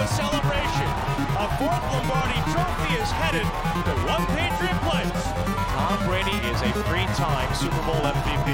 [0.00, 0.88] a celebration.
[1.36, 3.44] A fourth Lombardi trophy is headed
[3.84, 5.22] to one Patriot place.
[5.76, 8.48] Tom Brady is a three-time Super Bowl MVP.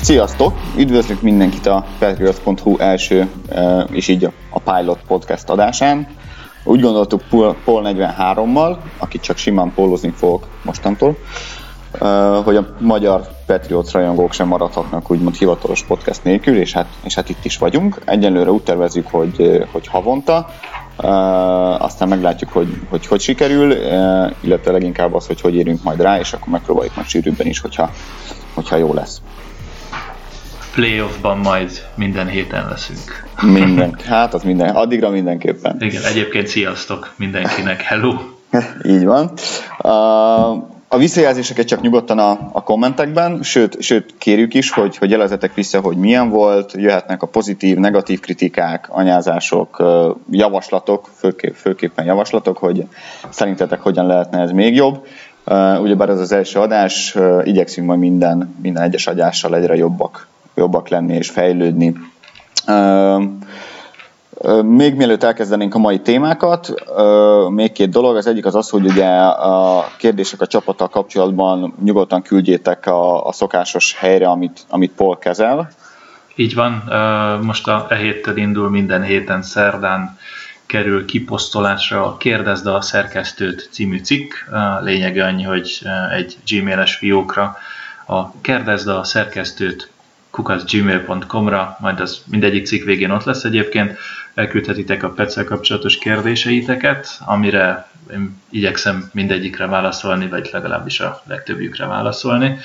[0.00, 0.52] Sziasztok!
[0.76, 6.06] Üdvözlök mindenkit a Patriots.hu első e, és így a Pilot podcast adásán.
[6.64, 7.22] Úgy gondoltuk
[7.64, 11.16] Paul 43-mal, akit csak simán pólozni fogok mostantól,
[12.44, 17.28] hogy a magyar Patriots rajongók sem maradhatnak úgymond hivatalos podcast nélkül, és hát, és hát
[17.28, 18.00] itt is vagyunk.
[18.04, 20.48] Egyelőre úgy tervezzük, hogy, hogy havonta,
[21.78, 23.72] aztán meglátjuk, hogy, hogy hogy sikerül,
[24.40, 27.90] illetve leginkább az, hogy hogy érünk majd rá, és akkor megpróbáljuk majd sűrűbben is, hogyha,
[28.54, 29.20] hogyha jó lesz
[30.74, 33.28] playoffban majd minden héten leszünk.
[33.42, 35.76] Minden, hát az minden, addigra mindenképpen.
[35.80, 38.14] Igen, egyébként sziasztok mindenkinek, hello!
[38.94, 39.32] Így van.
[39.82, 45.54] Uh, a visszajelzéseket csak nyugodtan a, a kommentekben, sőt, sőt kérjük is, hogy, hogy jelezetek
[45.54, 49.82] vissza, hogy milyen volt, jöhetnek a pozitív, negatív kritikák, anyázások,
[50.30, 52.86] javaslatok, főképp, főképpen javaslatok, hogy
[53.28, 55.06] szerintetek hogyan lehetne ez még jobb.
[55.80, 61.14] Ugyebár ez az első adás, igyekszünk majd minden, minden egyes adással egyre jobbak jobbak lenni
[61.14, 61.94] és fejlődni.
[64.62, 66.74] Még mielőtt elkezdenénk a mai témákat,
[67.48, 68.16] még két dolog.
[68.16, 73.32] Az egyik az az, hogy ugye a kérdések a csapattal kapcsolatban nyugodtan küldjétek a, a
[73.32, 75.70] szokásos helyre, amit, amit Paul kezel.
[76.34, 76.82] Így van,
[77.42, 80.18] most a e héttől indul minden héten szerdán
[80.66, 84.32] kerül kiposztolásra a Kérdezd a szerkesztőt című cikk.
[84.80, 85.82] Lényege annyi, hogy
[86.16, 87.56] egy gmail-es fiókra
[88.06, 89.90] a Kérdezd a szerkesztőt
[90.30, 93.98] kukaszgmail.com-ra, majd az mindegyik cikk végén ott lesz egyébként,
[94.34, 102.58] elküldhetitek a petszel kapcsolatos kérdéseiteket, amire én igyekszem mindegyikre válaszolni, vagy legalábbis a legtöbbjükre válaszolni.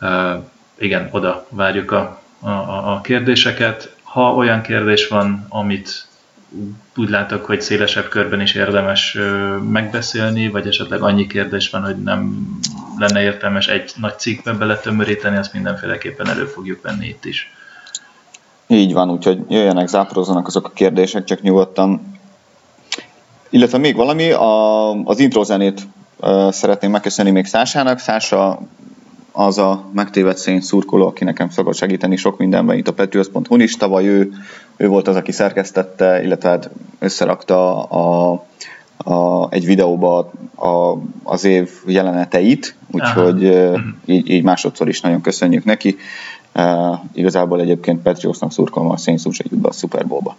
[0.00, 0.44] Uh,
[0.78, 2.50] igen, oda várjuk a, a,
[2.94, 3.96] a kérdéseket.
[4.02, 6.06] Ha olyan kérdés van, amit
[6.96, 9.18] úgy látok, hogy szélesebb körben is érdemes
[9.70, 12.48] megbeszélni, vagy esetleg annyi kérdés van, hogy nem
[12.98, 17.52] lenne értelmes egy nagy cikkbe beletömöríteni, azt mindenféleképpen elő fogjuk venni itt is.
[18.66, 22.18] Így van, úgyhogy jöjjenek, záporozzanak azok a kérdések, csak nyugodtan.
[23.50, 25.86] Illetve még valami, a, az intro zenét
[26.48, 27.98] szeretném megköszönni még Szásának.
[27.98, 28.60] Szása
[29.32, 33.76] az a megtévedt szén szurkoló, aki nekem szokott segíteni sok mindenben itt a patriots.hu is.
[33.76, 34.32] Tavaly ő,
[34.76, 38.32] ő volt az, aki szerkesztette, illetve hát összerakta a,
[38.96, 45.64] a, egy videóba a, az év jeleneteit, úgyhogy uh, így, így másodszor is nagyon köszönjük
[45.64, 45.96] neki.
[46.54, 50.36] Uh, igazából egyébként Patriotsnak szurkolom a Saints úgy be a Super Bowl-ba.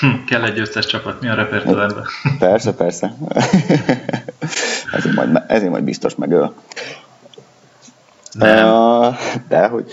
[0.00, 2.04] Hm, kell egy összes csapat, mi a repertoárban?
[2.38, 3.14] Persze, persze.
[4.96, 6.54] ezért, majd, ezért majd biztos megöl.
[8.32, 8.68] Nem.
[8.68, 9.14] Uh,
[9.48, 9.84] de, hogy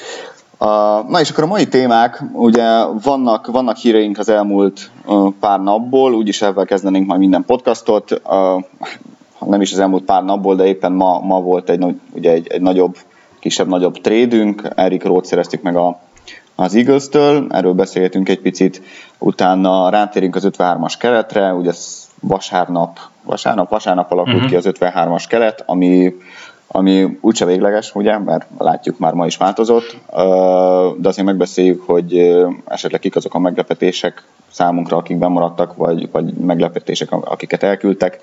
[0.62, 5.60] Uh, na és akkor a mai témák, ugye vannak, vannak híreink az elmúlt uh, pár
[5.60, 8.22] napból, úgyis ebben kezdenénk majd minden podcastot,
[9.46, 12.62] nem is az elmúlt pár napból, de éppen ma, ma volt egy, ugye egy, egy
[12.62, 12.98] nagyobb,
[13.40, 16.00] kisebb-nagyobb trédünk, Erik Roth szereztük meg a,
[16.56, 18.82] az Eagles-től, erről beszélgetünk egy picit,
[19.18, 21.72] utána rátérünk az 53-as keretre, ugye
[22.22, 24.50] vasárnap, vasárnap, vasárnap alakult uh-huh.
[24.50, 26.16] ki az 53-as keret, ami
[26.72, 29.98] ami úgyse végleges, ugye, mert látjuk már ma is változott,
[30.98, 37.12] de azért megbeszéljük, hogy esetleg kik azok a meglepetések számunkra, akik bemaradtak, vagy, vagy meglepetések,
[37.12, 38.20] akiket elküldtek,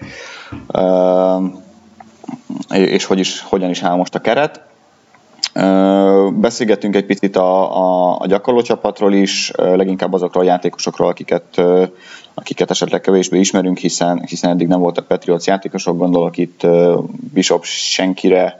[2.68, 4.60] és hogy is, hogyan is áll most a keret.
[6.30, 11.62] Beszélgettünk egy picit a, a, a gyakorló csapatról is, leginkább azokról a játékosokról, akiket,
[12.34, 16.66] akiket esetleg kevésbé ismerünk, hiszen, hiszen eddig nem voltak Patriots játékosok, gondolok itt
[17.32, 18.56] Bishop Senkire,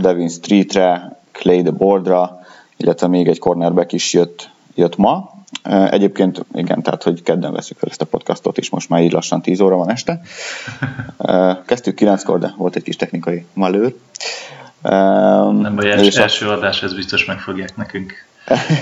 [0.00, 2.40] Devin Streetre, Clay the Boardra,
[2.76, 5.32] illetve még egy cornerback is jött, jött ma.
[5.90, 9.42] Egyébként igen, tehát hogy kedden veszük fel ezt a podcastot is, most már így lassan
[9.42, 10.20] 10 óra van este.
[11.66, 13.94] Kezdtük 9-kor, de volt egy kis technikai malőr.
[14.90, 18.12] Nem baj, első, első adás, ez biztos meg fogják nekünk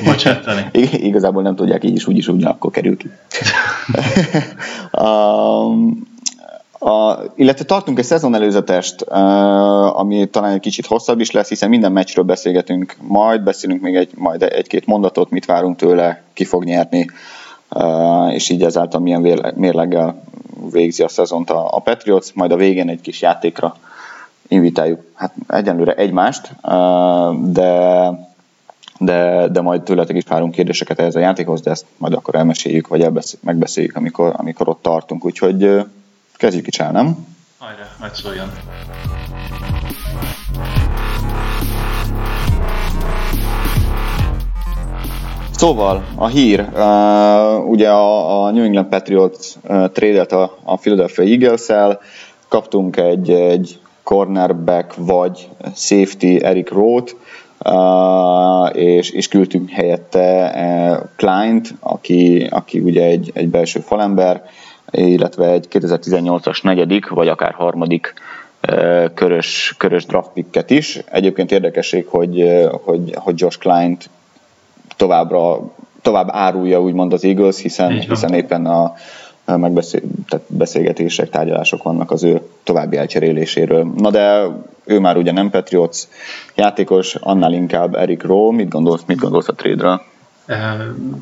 [0.05, 0.69] bocsátani.
[1.09, 3.11] Igazából nem tudják, így is, úgy is ugyanakkor kerül ki.
[4.93, 6.03] um,
[6.79, 11.69] a, illetve tartunk egy szezon előzetest, uh, ami talán egy kicsit hosszabb is lesz, hiszen
[11.69, 16.65] minden meccsről beszélgetünk majd, beszélünk még egy, majd egy-két mondatot, mit várunk tőle, ki fog
[16.65, 17.07] nyerni,
[17.71, 20.23] uh, és így ezáltal milyen mérleggel
[20.71, 23.77] végzi a szezont a, a Patriots, majd a végén egy kis játékra
[24.53, 26.53] invitáljuk hát egyenlőre egymást,
[27.53, 28.11] de,
[28.99, 32.89] de, de majd tőletek is várunk kérdéseket ehhez a játékhoz, de ezt majd akkor elmeséljük,
[32.89, 35.25] vagy elbeszéljük, megbeszéljük, amikor, amikor ott tartunk.
[35.25, 35.85] Úgyhogy
[36.37, 37.27] kezdjük is el, nem?
[37.59, 38.49] Hajrá, majd szóljon.
[45.51, 51.25] Szóval a hír, uh, ugye a, a New England Patriots uh, trédelt a, a Philadelphia
[51.25, 52.01] Eagles-el,
[52.49, 57.15] kaptunk egy, egy cornerback vagy safety Eric Roth,
[57.65, 64.45] uh, és, és küldtünk helyette uh, Kleint, aki, aki ugye egy, egy belső falember,
[64.91, 68.15] illetve egy 2018-as negyedik, vagy akár harmadik
[68.69, 71.01] uh, körös, körös draft picket is.
[71.11, 72.53] Egyébként érdekesség, hogy,
[72.85, 74.11] hogy, hogy Josh Kleint
[74.97, 75.61] továbbra,
[76.03, 78.95] tovább árulja úgymond az Eagles, hiszen, hiszen éppen a,
[79.45, 83.93] megbeszél, tehát tárgyalások vannak az ő további elcseréléséről.
[83.97, 84.47] Na de
[84.85, 85.99] ő már ugye nem Patriots
[86.55, 88.55] játékos, annál inkább Eric Rowe.
[88.55, 90.03] Mit gondolsz, mit gondolsz a trade-ről?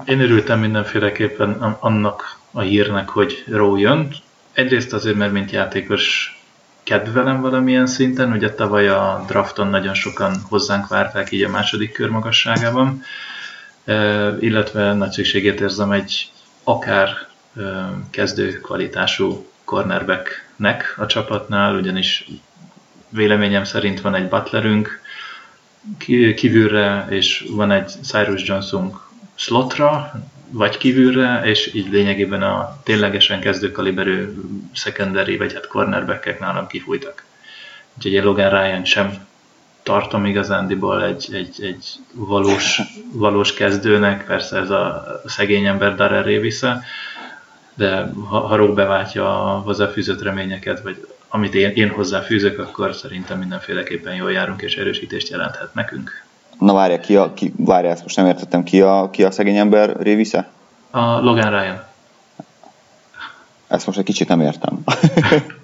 [0.06, 4.08] Én örültem mindenféleképpen annak a hírnek, hogy Rowe jön.
[4.52, 6.34] Egyrészt azért, mert mint játékos
[6.82, 12.08] kedvelem valamilyen szinten, ugye tavaly a drafton nagyon sokan hozzánk várták így a második kör
[12.08, 13.02] magasságában,
[14.40, 16.31] illetve nagy szükségét érzem egy
[16.64, 17.08] akár
[18.11, 22.29] kezdő kvalitású cornerbacknek a csapatnál, ugyanis
[23.08, 25.00] véleményem szerint van egy butlerünk
[26.35, 29.00] kívülre, és van egy Cyrus Johnson
[29.35, 30.12] slotra,
[30.50, 34.29] vagy kívülre, és így lényegében a ténylegesen kezdő kaliberű
[34.73, 37.25] secondary, vagy hát cornerbackek nálam kifújtak.
[37.97, 39.29] Úgyhogy Logan Ryan sem
[39.82, 42.81] tartom igazándiból egy, egy, egy valós,
[43.12, 46.82] valós kezdőnek, persze ez a szegény ember Darrell révisze,
[47.80, 53.38] de ha, ha Rock beváltja a hozzáfűzött reményeket, vagy amit én, én hozzáfűzök, akkor szerintem
[53.38, 56.24] mindenféleképpen jól járunk, és erősítést jelenthet nekünk.
[56.58, 59.56] Na várja, ki a, ki, várja, ezt most nem értettem, ki a, ki a szegény
[59.56, 60.50] ember révisze?
[60.90, 61.82] A Logan Ryan.
[63.68, 64.84] Ezt most egy kicsit nem értem.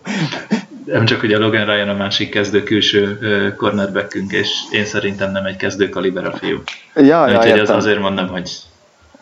[0.85, 5.45] nem csak hogy a Logan Ryan a másik kezdő külső cornerbackünk, és én szerintem nem
[5.45, 6.63] egy kezdő kaliber a fiú.
[6.95, 8.51] Ja, ja, Úgyhogy az azért mondom, hogy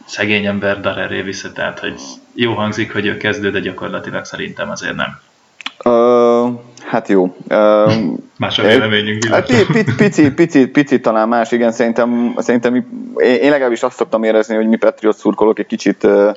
[0.05, 2.01] szegény ember Darrell vissza, tehát hogy
[2.35, 5.19] jó hangzik, hogy ő kezdő, de gyakorlatilag szerintem azért nem.
[5.85, 7.37] Uh, hát jó.
[7.49, 7.93] Uh,
[8.37, 9.25] más a véleményünk.
[9.25, 12.85] Hát, pici, pici, pici, pici, talán más, igen, szerintem, szerintem mi,
[13.25, 16.37] én legalábbis azt szoktam érezni, hogy mi Patriot szurkolók egy kicsit uh,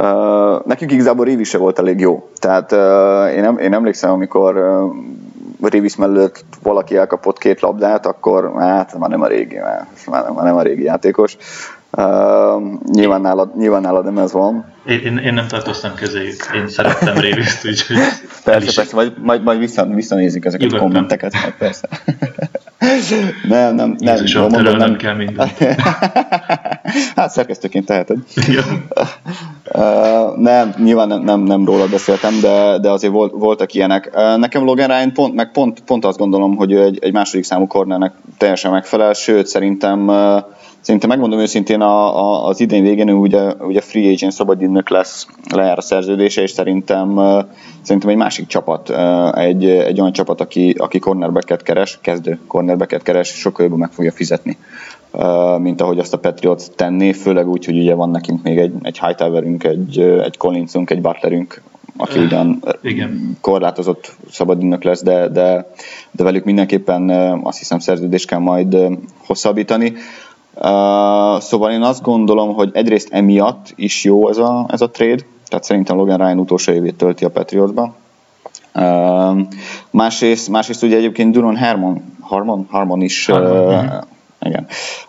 [0.00, 2.28] Uh, nekünk igazából Révis se volt elég jó.
[2.34, 8.52] Tehát uh, én, em, én emlékszem, amikor uh, Révis mellett valaki elkapott két labdát, akkor
[8.58, 11.36] hát már nem a régi, már, már nem a régi játékos.
[11.98, 12.62] Uh,
[12.92, 14.64] nyilván, nálad, nyilván nálad nem ez van.
[14.86, 17.96] Én, én, én nem tartoztam közéjük, én szerettem Réviszt, úgyhogy...
[18.44, 20.86] Persze, persze, majd, majd, majd vissza, visszanézik ezeket Nyugodtan.
[20.86, 21.88] a kommenteket, majd persze.
[23.48, 24.16] nem, nem, nem.
[24.16, 25.48] Jézusom, mondom, nem, nem kell minden.
[27.16, 28.18] hát szerkesztőként teheted.
[29.72, 34.10] uh, nem, nyilván nem, nem, nem róla beszéltem, de, de azért volt, voltak ilyenek.
[34.14, 37.66] Uh, nekem Logan Ryan pont, meg pont, pont azt gondolom, hogy egy, egy második számú
[37.66, 40.42] cornernek teljesen megfelel, sőt szerintem uh,
[40.88, 45.78] Szerintem megmondom őszintén, a, a, az idén végén ugye, ugye free agent szabadidnök lesz, lejár
[45.78, 47.20] a szerződése, és szerintem,
[47.82, 48.90] szerintem egy másik csapat,
[49.36, 54.12] egy, egy olyan csapat, aki, aki cornerbacket keres, kezdő cornerbacket keres, sokkal jobban meg fogja
[54.12, 54.56] fizetni,
[55.58, 58.98] mint ahogy azt a Patriots tenné, főleg úgy, hogy ugye van nekünk még egy, egy
[58.98, 61.62] Hightowerünk, egy, egy Collinsunk, egy Butlerünk,
[61.96, 63.36] aki ugyan Igen.
[63.40, 65.72] korlátozott szabadidnök lesz, de, de,
[66.10, 67.10] de velük mindenképpen
[67.42, 68.76] azt hiszem szerződést kell majd
[69.26, 69.92] hosszabbítani.
[70.54, 75.22] Uh, szóval én azt gondolom, hogy egyrészt emiatt is jó ez a, ez a trade,
[75.48, 77.94] tehát szerintem Logan Ryan utolsó évét tölti a Patriotsban.
[78.74, 79.40] Uh,
[79.90, 83.92] másrészt, másrészt ugye egyébként Duron Harmon, Harmon, Harmon is, Harmon, uh,
[84.40, 84.66] igen,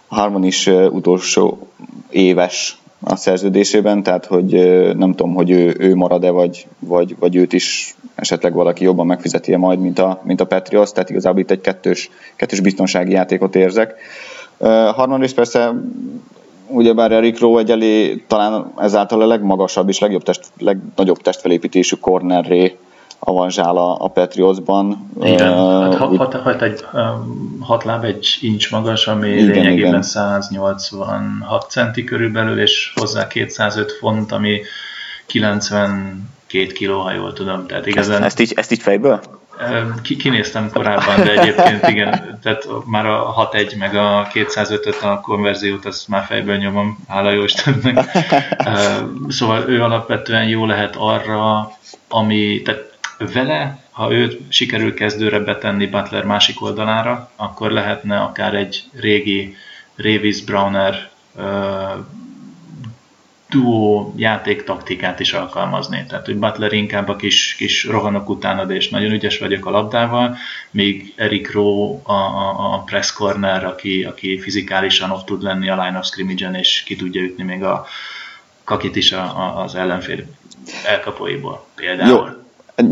[0.07, 1.67] Harmon is uh, utolsó
[2.09, 4.51] éves a szerződésében, tehát hogy
[4.97, 9.55] nem tudom, hogy ő, ő marad-e, vagy, vagy, vagy őt is esetleg valaki jobban megfizeti
[9.55, 13.89] majd, mint a, mint a Patriots, tehát igazából itt egy kettős, kettős biztonsági játékot érzek.
[13.89, 13.97] Uh,
[14.95, 15.73] Harmadrészt persze
[16.67, 22.77] ugyebár Eric Rowe egy elé talán ezáltal a legmagasabb és legjobb test, legnagyobb testfelépítésű cornerré
[23.19, 25.09] avanzsál a, a Patriotsban.
[25.21, 26.85] Igen, uh, hát hat, hat, hat, egy,
[27.59, 30.01] hat láb egy incs magas, ami igen, lényegében igen.
[30.01, 34.61] 186 centi körülbelül, és hozzá 205 font, ami
[36.49, 37.67] 92 kiló, ha jól tudom.
[37.67, 38.23] Tehát igazán...
[38.23, 39.21] Ezt, így, ezt így fejből?
[40.01, 46.07] Kinéztem korábban, de egyébként igen, tehát már a 6.1 meg a 205-öt a konverziót, azt
[46.07, 48.05] már fejből nyomom, hála jó Istennek.
[49.27, 51.71] Szóval ő alapvetően jó lehet arra,
[52.07, 52.97] ami, tehát
[53.33, 59.55] vele, ha őt sikerül kezdőre betenni Butler másik oldalára, akkor lehetne akár egy régi
[59.95, 61.09] Revis Browner
[63.49, 66.05] duó játéktaktikát is alkalmazni.
[66.07, 70.35] Tehát, hogy Butler inkább a kis, kis rohanok utánad, és nagyon ügyes vagyok a labdával,
[70.71, 75.83] míg Eric Rowe a, a, a press corner, aki, aki fizikálisan ott tud lenni a
[75.83, 77.85] line of scrimmage és ki tudja ütni még a
[78.63, 80.23] kakit is a, a, az ellenfél
[80.85, 82.09] elkapóiból például.
[82.09, 82.37] Jó.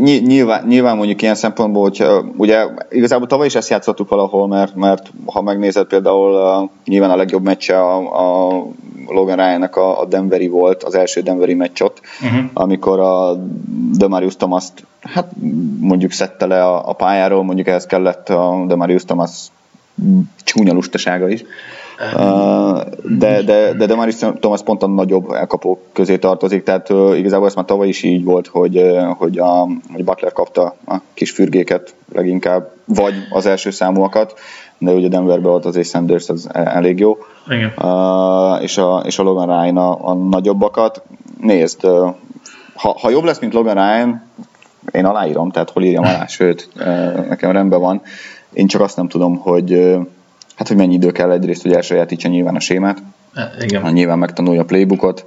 [0.04, 5.10] Nyilván, nyilván mondjuk ilyen szempontból, hogy ugye igazából tavaly is ezt játszottuk valahol, mert, mert
[5.26, 8.66] ha megnézed például uh, nyilván a legjobb meccse a, a
[9.08, 12.50] Logan ryan a, a Denveri volt, az első Denveri meccs ott, uh-huh.
[12.52, 13.34] amikor a
[13.92, 14.64] Demarius thomas
[15.00, 15.30] hát
[15.80, 19.50] mondjuk szedte le a, a pályáról, mondjuk ehhez kellett a Demarius Thomas
[20.44, 21.44] csúnya lustasága is.
[23.18, 27.64] De, de, de Demaris Thomas pont a nagyobb elkapók közé tartozik, tehát igazából ez már
[27.64, 28.82] tavaly is így volt, hogy,
[29.16, 34.34] hogy, a, hogy Butler kapta a kis fürgéket leginkább, vagy az első számúakat,
[34.78, 37.16] de ugye Denverben volt azért Sanders az e- elég jó.
[37.48, 37.72] Igen.
[37.76, 41.02] Uh, és, a, és a Logan Ryan a, a nagyobbakat.
[41.40, 42.14] Nézd, uh,
[42.74, 44.22] ha, ha jobb lesz, mint Logan Ryan,
[44.90, 48.02] én aláírom, tehát hol írjam alá, sőt, uh, nekem rendben van.
[48.52, 50.06] Én csak azt nem tudom, hogy uh,
[50.54, 53.02] hát hogy mennyi idő kell egyrészt, hogy elsajátítsa nyilván a sémát,
[53.34, 53.92] e, Igen.
[53.92, 55.24] Nyilván megtanulja a playbookot,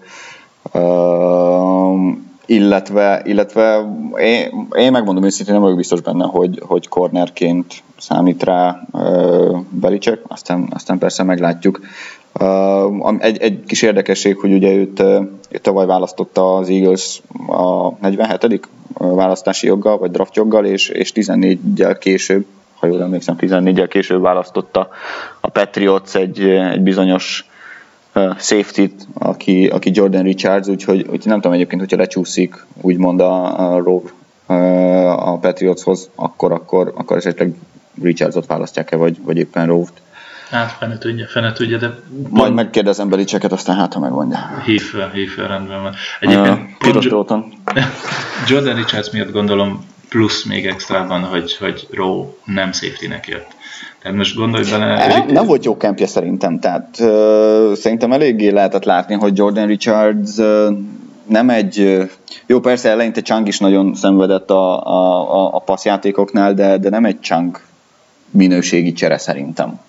[0.73, 2.15] uh,
[2.45, 3.85] illetve, illetve
[4.17, 8.81] én, én megmondom őszintén, nem vagyok biztos benne, hogy, hogy cornerként számít rá
[9.69, 11.79] Belicek, aztán, aztán persze meglátjuk.
[13.19, 15.03] Egy, egy kis érdekesség, hogy ugye őt,
[15.61, 18.69] tavaly választotta az Eagles a 47.
[18.97, 22.45] választási joggal, vagy draft joggal, és, és 14-gyel később
[22.81, 24.89] ha jól emlékszem, 14-el később választotta
[25.39, 27.45] a Patriots egy, egy bizonyos
[28.37, 33.81] safety aki, aki Jordan Richards, úgyhogy, úgyhogy nem tudom egyébként, hogyha lecsúszik úgymond a, a
[34.47, 37.53] uh, a Patriotshoz, akkor, akkor, akkor esetleg
[38.01, 40.01] Richardsot választják-e, vagy, vagy éppen Rowe-t.
[40.51, 41.99] Hát fene tudja, fene tudja, de...
[42.29, 44.61] Majd megkérdezem Belicseket, aztán hát, ha megmondja.
[44.65, 45.95] Hív fel, hív fel, rendben van.
[46.19, 46.59] Egyébként
[47.31, 47.43] uh,
[48.47, 53.47] Jordan Richards miatt gondolom plusz még extrában, hogy, hogy Rowe nem safety-nek jött.
[54.01, 55.07] Tehát most gondolj bele...
[55.07, 60.37] Nem, nem volt jó kempje szerintem, tehát uh, szerintem eléggé lehetett látni, hogy Jordan Richards
[60.37, 60.77] uh,
[61.27, 62.07] nem egy...
[62.45, 67.19] Jó, persze eleinte Chang is nagyon szenvedett a, a, a passzjátékoknál, de, de nem egy
[67.21, 67.61] Chang
[68.31, 69.79] minőségi csere szerintem.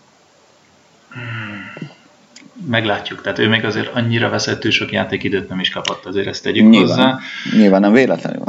[2.66, 3.22] Meglátjuk.
[3.22, 6.88] Tehát ő még azért annyira veszettő sok játékidőt nem is kapott, azért ezt tegyük nyilván,
[6.88, 7.18] hozzá.
[7.56, 8.42] Nyilván nem véletlenül.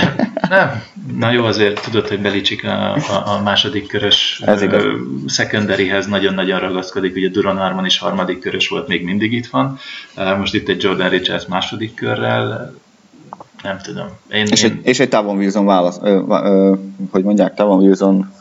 [0.48, 0.82] nem,
[1.16, 4.64] na jó, azért tudod, hogy Belicsik a, a, a második körös Ez
[5.26, 9.78] szekenderyhez nagyon-nagyon ragaszkodik, ugye Duran Harmon is harmadik körös volt, még mindig itt van.
[10.38, 12.74] Most itt egy Jordan Richards második körrel,
[13.62, 14.06] nem tudom.
[14.32, 14.70] Én, és, én...
[14.70, 16.74] Egy, és egy Tavon Wilson válasz, ö, ö,
[17.10, 18.37] hogy mondják, Tavon Wilson ö,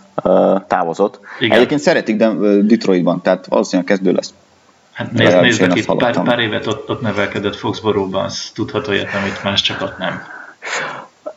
[0.67, 1.19] távozott.
[1.39, 1.57] Igen.
[1.57, 2.29] Egyébként szeretik de
[2.61, 4.33] Detroitban, tehát valószínűleg kezdő lesz.
[4.93, 9.43] Hát nézd, nézd aki pár, pár évet ott, ott nevelkedett Foxborough-ban, az tudható ilyet, amit
[9.43, 10.21] más csak ott nem.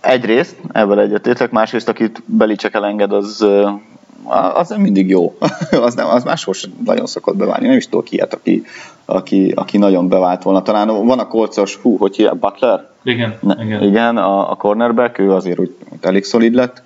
[0.00, 3.46] Egyrészt, ebben egyetértek, másrészt, akit Belicek elenged, az,
[4.54, 5.36] az nem mindig jó.
[5.70, 7.66] az, nem, az máshol sem nagyon szokott beválni.
[7.66, 8.64] Nem is tudok ilyet, aki,
[9.04, 10.62] aki, aki nagyon bevált volna.
[10.62, 12.88] Talán van a kolcos, hú, hogy hívják, Butler?
[13.02, 13.82] Igen, ne, igen.
[13.82, 16.82] igen a, a cornerback, ő azért úgy elég szolid lett.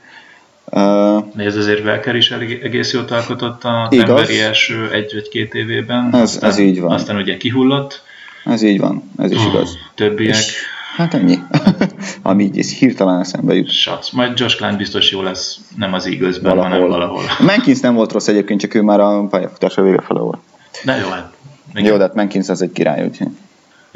[0.77, 5.55] Uh, Nézd, azért Welker is elég, egész jót alkotott a Denveri első egy vagy két
[5.55, 6.15] évében.
[6.15, 6.93] Ez, aztán, ez így van.
[6.93, 8.03] Aztán ugye kihullott.
[8.45, 9.79] Ez így van, ez is uh, igaz.
[9.95, 10.35] Többiek.
[10.35, 10.57] És,
[10.97, 11.39] hát ennyi,
[12.23, 13.71] ami így hirtelen eszembe jut.
[13.71, 14.11] Sac.
[14.11, 16.71] Majd Josh Klein biztos jó lesz, nem az igazban, valahol.
[16.71, 17.23] hanem valahol.
[17.47, 20.41] Menkins nem volt rossz egyébként, csak ő már a pályafutása vége fele volt.
[20.85, 21.33] De jó, hát.
[21.75, 23.29] Jó, de hát Menkins az egy király, úgyhogy.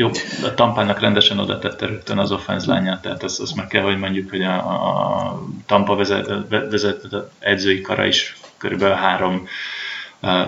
[0.01, 0.11] Jó,
[0.43, 3.99] a Tampának rendesen oda tette rögtön az offense lányát, tehát azt, azt meg kell, hogy
[3.99, 7.01] mondjuk, hogy a, a Tampa vezet, vezet,
[7.39, 9.49] edzői kara is körülbelül három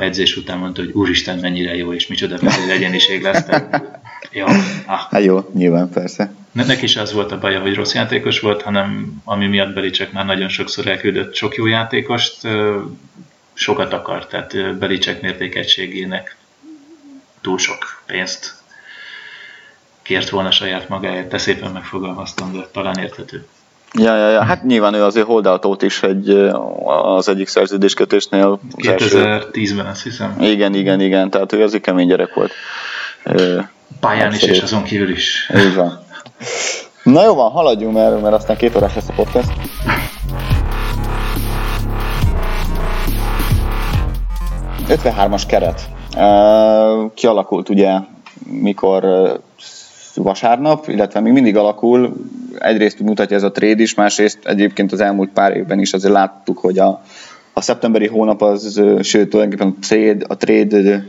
[0.01, 3.45] edzés után mondta, hogy úristen, mennyire jó, és micsoda legyeniség lesz.
[3.45, 3.99] Tehát,
[4.31, 4.47] jó,
[4.87, 5.01] ah.
[5.11, 6.33] Hát jó, nyilván persze.
[6.53, 10.13] Ne, neki is az volt a baja, hogy rossz játékos volt, hanem ami miatt Belicek
[10.13, 12.49] már nagyon sokszor elküldött sok jó játékost,
[13.53, 16.37] sokat akart, tehát Belicek mértékegységének
[17.41, 18.60] túl sok pénzt
[20.11, 23.47] kért volna saját magáért, te szépen megfogalmaztam, de talán érthető.
[23.93, 26.31] Ja, ja, ja, hát nyilván ő azért holdout is egy,
[26.87, 28.61] az egyik szerződéskötésnél.
[28.77, 30.37] 2010-ben azt hiszem.
[30.41, 32.53] Igen, igen, igen, tehát ő azért kemény gyerek volt.
[34.01, 35.51] Pályán is, és azon kívül is.
[35.57, 36.05] Így van.
[37.03, 39.51] Na jó van, haladjunk, mert, mert aztán két órás lesz a podcast.
[45.31, 45.89] as keret.
[47.15, 47.99] Kialakult ugye,
[48.47, 49.05] mikor
[50.15, 52.17] vasárnap, illetve még mindig alakul.
[52.59, 56.59] Egyrészt mutatja ez a trade is, másrészt egyébként az elmúlt pár évben is azért láttuk,
[56.59, 57.03] hogy a,
[57.53, 61.05] a szeptemberi hónap az, sőt tulajdonképpen a trade, a trade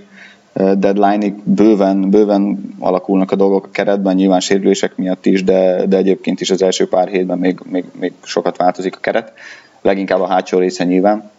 [0.54, 6.42] deadline-ig bőven, bőven alakulnak a dolgok a keretben, nyilván sérülések miatt is, de, de egyébként
[6.42, 9.34] is az első pár hétben még, még, még sokat változik a keret,
[9.82, 11.30] leginkább a hátsó része nyilván.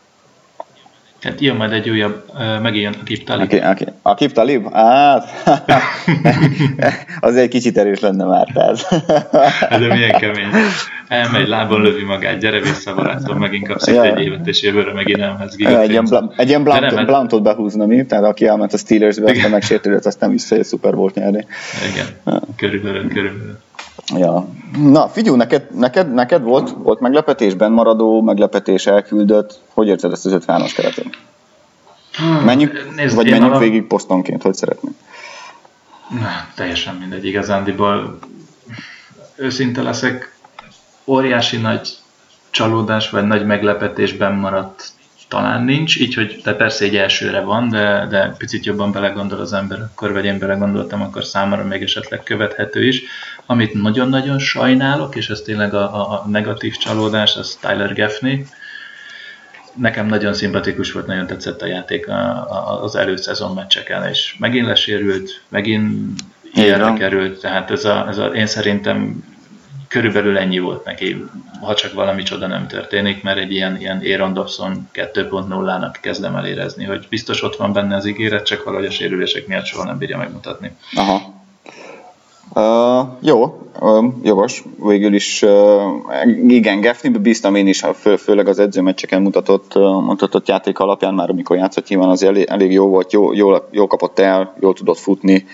[1.22, 2.22] Hát jön majd egy újabb,
[2.62, 3.62] megint jön Akip Talib.
[3.62, 4.72] Aki, Akip Talib?
[4.72, 5.28] Hát,
[7.20, 8.80] az egy kicsit erős lenne már, tehát.
[9.70, 10.48] Hát, de milyen kemény.
[11.08, 14.04] Elmegy, lábon lövi magát, gyere vissza barátom, megint kapsz ja.
[14.04, 18.06] egy évet, és jövőre megint elmehetsz Egy ilyen, bl- egy ilyen blunt, bluntot behúzna, mi?
[18.06, 21.46] Tehát aki elment a Steelersbe, aztán megsértődött, aztán vissza egy Super Bowl nyerni.
[21.92, 23.58] Igen, körülbelül, körülbelül.
[24.06, 24.48] Ja.
[24.76, 29.60] Na, figyelj, neked, neked, neked volt, volt meglepetésben maradó, meglepetés elküldött.
[29.74, 31.18] Hogy érzed ezt az 50-as keretét?
[32.12, 33.58] Hmm, menjünk, Nézd, vagy menjünk a...
[33.58, 34.92] végig posztonként, hogy szeretnél?
[36.08, 38.18] Na, teljesen mindegy, igazándiból
[39.36, 40.34] őszinte leszek,
[41.04, 41.88] óriási nagy
[42.50, 44.92] csalódás vagy nagy meglepetésben maradt
[45.32, 49.52] talán nincs, így hogy de persze egy elsőre van, de, de picit jobban belegondol az
[49.52, 53.02] ember, akkor vagy én belegondoltam, akkor számára még esetleg követhető is.
[53.46, 58.46] Amit nagyon-nagyon sajnálok, és ez tényleg a, a, a negatív csalódás, az Tyler Gaffney.
[59.74, 62.12] Nekem nagyon szimpatikus volt, nagyon tetszett a játék a,
[62.50, 66.20] a, az előszezon meccseken, és megint lesérült, megint
[66.54, 69.24] ilyenre került, tehát ez a, ez a, én szerintem
[69.92, 71.24] körülbelül ennyi volt neki,
[71.60, 76.46] ha csak valami csoda nem történik, mert egy ilyen, ilyen Aaron Dobson 2.0-nak kezdem el
[76.46, 79.98] érezni, hogy biztos ott van benne az ígéret, csak valahogy a sérülések miatt soha nem
[79.98, 80.76] bírja megmutatni.
[80.94, 81.40] Aha.
[82.54, 88.58] Uh, jó, uh, jogos, végül is uh, igen, Gaffneybe bíztam én is, fő, főleg az
[88.58, 93.12] edzőmeccseken mutatott, uh, mutatott játék alapján, már amikor játszott, nyilván az elég, elég jó volt,
[93.12, 95.46] jó, jól, jól kapott el, jól tudott futni,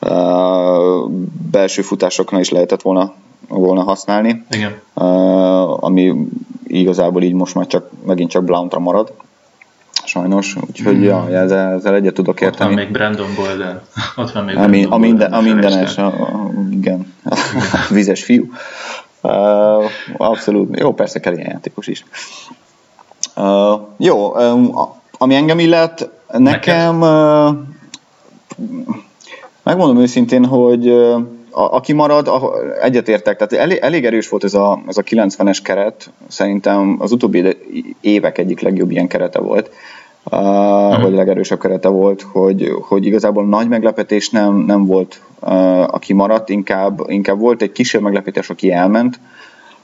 [0.00, 1.10] uh,
[1.50, 3.12] belső futásoknál is lehetett volna
[3.48, 4.44] volna használni.
[4.50, 4.80] Igen.
[4.94, 6.14] Uh, ami
[6.66, 9.12] igazából így most már csak megint csak Blount-ra marad.
[10.04, 11.02] Sajnos, úgyhogy mm.
[11.02, 12.70] ja, ezzel, ezzel egyet tudok érteni.
[12.70, 13.80] Ott van még Brandon Bolden.
[14.16, 17.36] Ott van még a, Brandon a, minden, a mindenes, a, a, igen, a
[17.94, 18.50] vizes fiú.
[19.22, 19.84] Uh,
[20.16, 22.04] abszolút, jó, persze kell ilyen játékos is.
[23.36, 24.70] Uh, jó, um,
[25.18, 27.56] ami engem illet, nekem uh,
[29.62, 31.20] megmondom őszintén, hogy uh,
[31.56, 32.30] a, aki marad,
[32.80, 37.56] egyetértek, tehát elég, elég erős volt ez a, ez a 90-es keret, szerintem az utóbbi
[38.00, 39.70] évek egyik legjobb ilyen kerete volt,
[40.24, 41.02] uh, uh-huh.
[41.02, 46.48] vagy legerősebb kerete volt, hogy, hogy igazából nagy meglepetés nem, nem volt, uh, aki maradt,
[46.48, 49.20] inkább, inkább volt egy kisebb meglepetés, aki elment.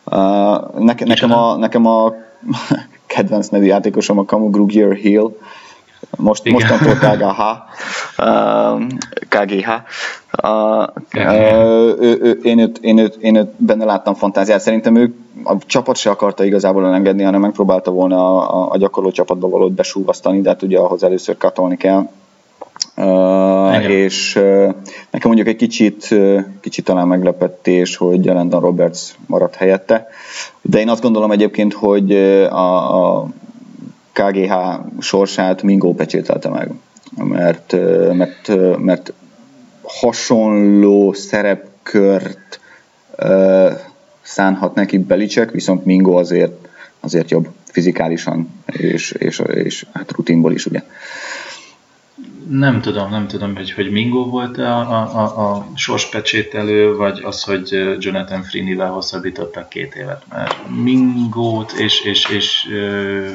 [0.05, 2.15] Uh, neke, nekem, a, nekem a
[3.07, 5.37] kedvenc nevű játékosom a Kamu Grugier Hill,
[6.17, 6.61] most, Igen.
[6.61, 7.41] mostantól KGH,
[9.29, 9.71] KGH.
[12.01, 14.61] Ő, ő, én, őt, én, őt, én őt benne láttam fantáziát.
[14.61, 19.49] Szerintem ő a csapat se akarta igazából elengedni, hanem megpróbálta volna a, a gyakorló csapatba
[19.49, 22.09] valót besúvasztani, de hát ugye ahhoz először katolni kell.
[22.97, 24.75] Uh, és uh,
[25.11, 30.07] nekem mondjuk egy kicsit, uh, kicsit talán meglepetés, hogy Landon Roberts maradt helyette,
[30.63, 32.13] de én azt gondolom egyébként, hogy
[32.51, 33.27] a, a
[34.13, 34.53] KGH
[34.99, 36.71] sorsát Mingo pecsételte meg,
[37.17, 37.77] mert,
[38.13, 39.13] mert, mert
[39.83, 42.61] hasonló szerepkört
[44.23, 46.69] szánhat neki Belicek, viszont Mingo azért,
[47.01, 50.83] azért jobb fizikálisan, és, és, és hát rutinból is, ugye.
[52.49, 57.43] Nem tudom, nem tudom, hogy, hogy Mingo volt a, a, a, a sorspecsételő, vagy az,
[57.43, 63.31] hogy Jonathan Freeney-vel hosszabbítottak két évet, mert Mingót és, és, és uh,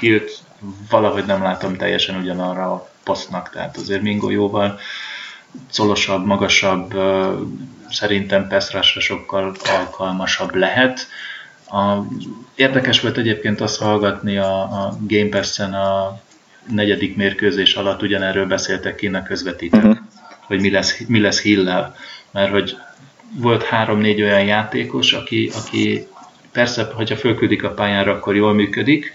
[0.00, 0.38] Hilt
[0.90, 4.78] valahogy nem látom teljesen ugyanarra a posztnak, tehát azért Mingo jóval
[5.70, 7.32] szolosabb, magasabb, uh,
[7.88, 11.06] szerintem Pestrasra sokkal alkalmasabb lehet.
[11.68, 11.96] A,
[12.54, 16.20] érdekes volt egyébként azt hallgatni a, a Game Pass-en a
[16.68, 19.98] negyedik mérkőzés alatt ugyanerről beszéltek a közvetítők, uh-huh.
[20.46, 21.94] hogy mi lesz, mi lesz Hill-lel.
[22.30, 22.76] Mert hogy
[23.32, 26.06] volt három-négy olyan játékos, aki, aki
[26.52, 29.12] persze, hogyha fölküldik a pályára, akkor jól működik,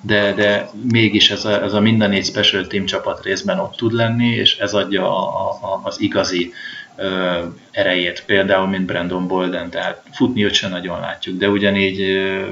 [0.00, 3.92] de, de mégis ez a, ez a minden négy special team csapat részben ott tud
[3.92, 6.52] lenni, és ez adja a, a, az igazi
[6.96, 7.38] ö,
[7.70, 12.46] erejét, például, mint Brandon Bolden, tehát futni őt sem nagyon látjuk, de ugyanígy, ö,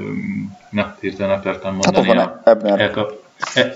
[0.69, 2.79] na, hirtelen akartam mondani, hát van Ebner.
[2.79, 3.73] Elkap, e,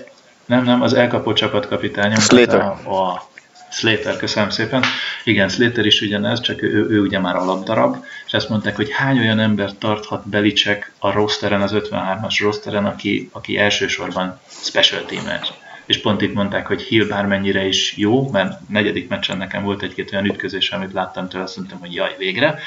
[0.48, 2.16] nem, nem, az elkapó csapatkapitány.
[2.16, 2.62] Slater.
[2.62, 3.28] A, a
[3.70, 4.84] Slater, köszönöm szépen.
[5.24, 9.20] Igen, Slater is ugyanez, csak ő, ő, ugye már alapdarab, és ezt mondták, hogy hány
[9.20, 15.40] olyan ember tarthat Belicek a rosteren, az 53-as rosteren, aki, aki elsősorban special teamer.
[15.86, 20.12] És pont itt mondták, hogy Hill bármennyire is jó, mert negyedik meccsen nekem volt egy-két
[20.14, 22.60] olyan ütközés, amit láttam tőle, azt mondtam, hogy jaj, végre.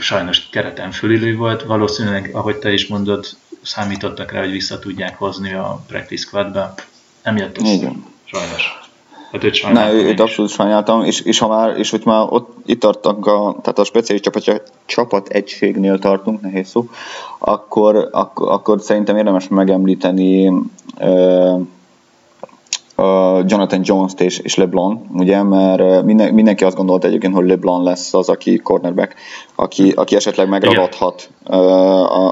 [0.00, 3.26] Sajnos kereten fölülő volt, valószínűleg, ahogy te is mondod,
[3.64, 6.74] számítottak rá, hogy vissza tudják hozni a practice squadba.
[7.22, 7.72] Nem jött össze.
[7.72, 8.04] Igen.
[8.24, 8.82] Sajnos.
[9.32, 9.72] Hát őt.
[9.72, 13.56] Ne, őt abszolút sajnáltam, és, és, ha már, és hogy már ott itt tartunk, a,
[13.62, 16.88] tehát a speciális csapat, csapat egységnél tartunk, nehéz szó,
[17.38, 20.48] akkor, akkor, akkor szerintem érdemes megemlíteni
[20.98, 21.60] uh,
[23.46, 28.14] Jonathan Jones-t és, és LeBron, ugye, mert minden, mindenki azt gondolta egyébként, hogy LeBron lesz
[28.14, 29.14] az, aki cornerback,
[29.54, 31.56] aki, aki esetleg megragadhat a,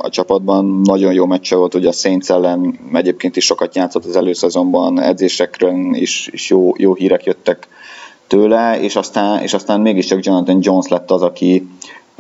[0.03, 0.81] a csapatban.
[0.85, 5.95] Nagyon jó meccse volt, ugye a Saints ellen egyébként is sokat játszott az előszezonban, edzésekről
[5.95, 7.69] is, is jó, jó hírek jöttek
[8.27, 11.69] tőle, és aztán, és aztán mégiscsak Jonathan Jones lett az, aki,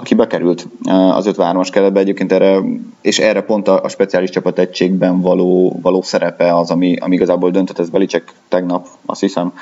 [0.02, 0.66] aki bekerült
[1.14, 2.00] az 53-as keretbe.
[2.00, 2.60] Egyébként erre,
[3.00, 7.50] és erre pont a, a speciális csapat egységben való, való szerepe az, ami, ami igazából
[7.50, 9.52] döntött, ez Belicek tegnap azt hiszem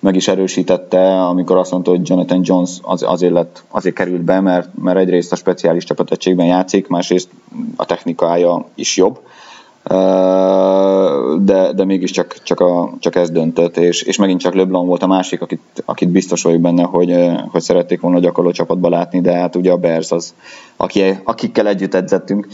[0.00, 4.40] meg is erősítette, amikor azt mondta, hogy Jonathan Jones az, azért, lett, azért került be,
[4.40, 7.28] mert, mert egyrészt a speciális csapat egységben játszik, másrészt
[7.76, 9.18] a technikája is jobb,
[11.38, 15.06] de, de mégiscsak csak, a, csak ez döntött, és, és megint csak LeBlanc volt a
[15.06, 17.14] másik, akit, akit biztos vagyok benne, hogy,
[17.48, 20.34] hogy szerették volna gyakorló csapatba látni, de hát ugye a Bears az,
[20.76, 22.46] aki, akikkel együtt edzettünk,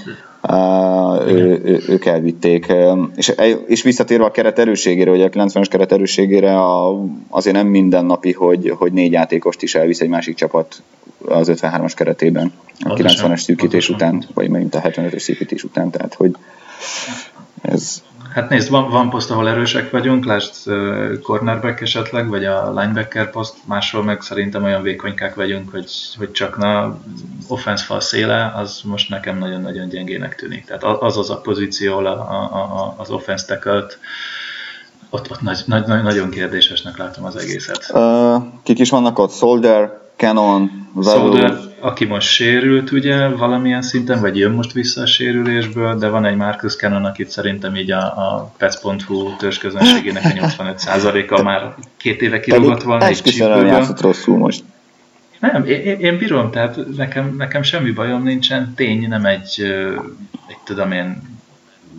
[1.27, 2.73] ő, ő, ők elvitték.
[3.16, 3.33] És,
[3.66, 8.73] és visszatérve a keret erőségére, hogy a 90-es keret erőségére a, azért nem mindennapi, hogy,
[8.77, 10.83] hogy négy játékost is elvisz egy másik csapat
[11.29, 16.37] az 53-as keretében, a 90-es szűkítés után, vagy megint a 75-ös szűkítés után, tehát hogy
[17.62, 18.03] ez...
[18.35, 23.31] Hát nézd, van, van poszt, ahol erősek vagyunk, lásd uh, cornerback esetleg, vagy a linebacker
[23.31, 26.99] poszt, máshol meg szerintem olyan vékonykák vagyunk, hogy, hogy csak na
[27.49, 30.64] offense fal széle, az most nekem nagyon-nagyon gyengének tűnik.
[30.64, 33.87] Tehát az az a pozíció, ahol a, a, a, az offense tackle
[35.11, 37.87] ott, ott nagy, nagy, nagyon kérdésesnek látom az egészet.
[37.92, 39.33] Uh, kik is vannak ott?
[39.33, 45.98] Soldier, Canon, Soldier, aki most sérült ugye valamilyen szinten, vagy jön most vissza a sérülésből,
[45.98, 51.74] de van egy Marcus Cannon, akit szerintem így a, a pec.hu törzsközönségének a 85%-a már
[51.96, 53.66] két éve kirúgott volna egy csípőből.
[53.66, 54.64] játszott rosszul most.
[55.38, 59.61] Nem, én, én bírom, tehát nekem, nekem semmi bajom nincsen, tény nem egy,
[60.46, 61.33] egy tudom én,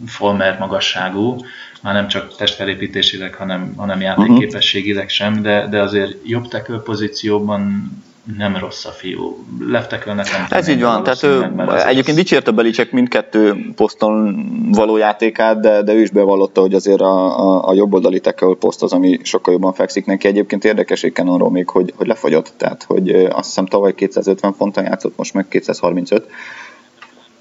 [0.05, 1.37] Folmer magasságú,
[1.81, 7.91] már nem csak testfelépítésileg, hanem, hanem játékképességileg sem, de, de azért jobb tekő pozícióban
[8.37, 9.45] nem rossz a fiú.
[9.59, 10.45] Leftekről nekem.
[10.49, 11.51] Ez így van, tehát ő
[11.85, 17.39] egyébként dicsérte Belicek mindkettő poszton való játékát, de, de ő is bevallotta, hogy azért a,
[17.39, 20.27] a, a jobb oldali tackle poszt az, ami sokkal jobban fekszik neki.
[20.27, 25.17] Egyébként érdekes Cannonról még, hogy, hogy lefagyott, tehát hogy azt hiszem tavaly 250 fonton játszott,
[25.17, 26.27] most meg 235.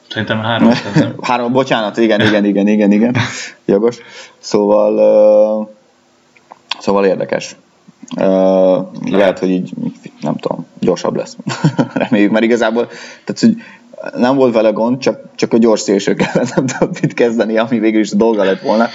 [0.08, 0.70] Szerintem három.
[1.22, 3.16] három, bocsánat, igen, igen, igen, igen, igen,
[3.64, 3.98] jogos.
[4.38, 4.92] Szóval,
[5.60, 5.68] uh,
[6.78, 7.56] szóval érdekes.
[8.16, 9.72] Uh, lehet, hogy így,
[10.20, 11.36] nem tudom, gyorsabb lesz.
[11.94, 12.86] Reméljük, mert igazából,
[13.24, 13.56] tehát, hogy
[14.16, 18.00] nem volt vele gond, csak, csak a gyors szélsőkkel nem tudott mit kezdeni, ami végül
[18.00, 18.88] is a dolga lett volna.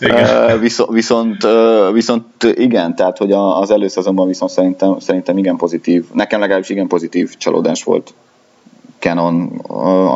[0.00, 6.04] Uh, viszont, viszont, uh, viszont igen, tehát hogy az előszezonban viszont szerintem, szerintem igen pozitív,
[6.12, 8.14] nekem legalábbis igen pozitív csalódás volt
[9.04, 9.60] Canon,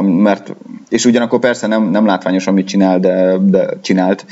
[0.04, 0.54] mert,
[0.88, 4.26] és ugyanakkor persze nem, nem látványos, amit csinál, de, de csinált,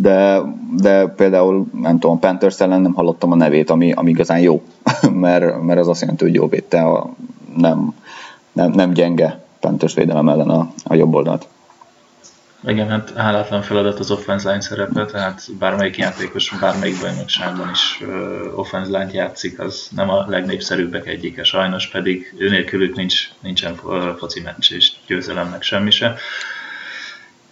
[0.00, 0.40] de,
[0.76, 4.62] de például, nem tudom, Panthers ellen nem hallottam a nevét, ami, ami igazán jó,
[5.12, 7.10] mert, mert az azt jelenti, hogy jó védte, a,
[7.56, 7.94] nem,
[8.52, 11.46] nem, nem gyenge Panthers védelem ellen a, a jobb oldalt.
[12.66, 18.58] Igen, hát hálátlan feladat az offense line szerepe, tehát bármelyik játékos bármelyik bajnokságban is uh,
[18.58, 23.74] offense line játszik, az nem a legnépszerűbbek egyike, sajnos pedig ő nélkülük nincs, nincsen
[24.16, 26.16] foci meccs és győzelemnek semmi se.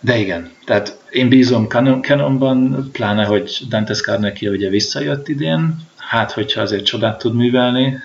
[0.07, 6.33] De igen, tehát én bízom Canon, Canonban, pláne, hogy Dante Scarnecchia ugye visszajött idén, hát
[6.33, 7.99] hogyha azért csodát tud művelni,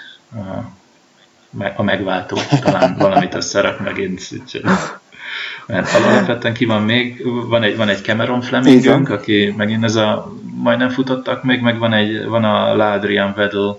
[1.76, 4.22] a megváltó talán valamit összerak megint,
[5.68, 10.34] mert alapvetően ki van még, van egy, van egy Cameron Flemingünk, aki megint ez a,
[10.56, 13.78] majdnem futottak még, meg van, egy, van a Ladrian Vedel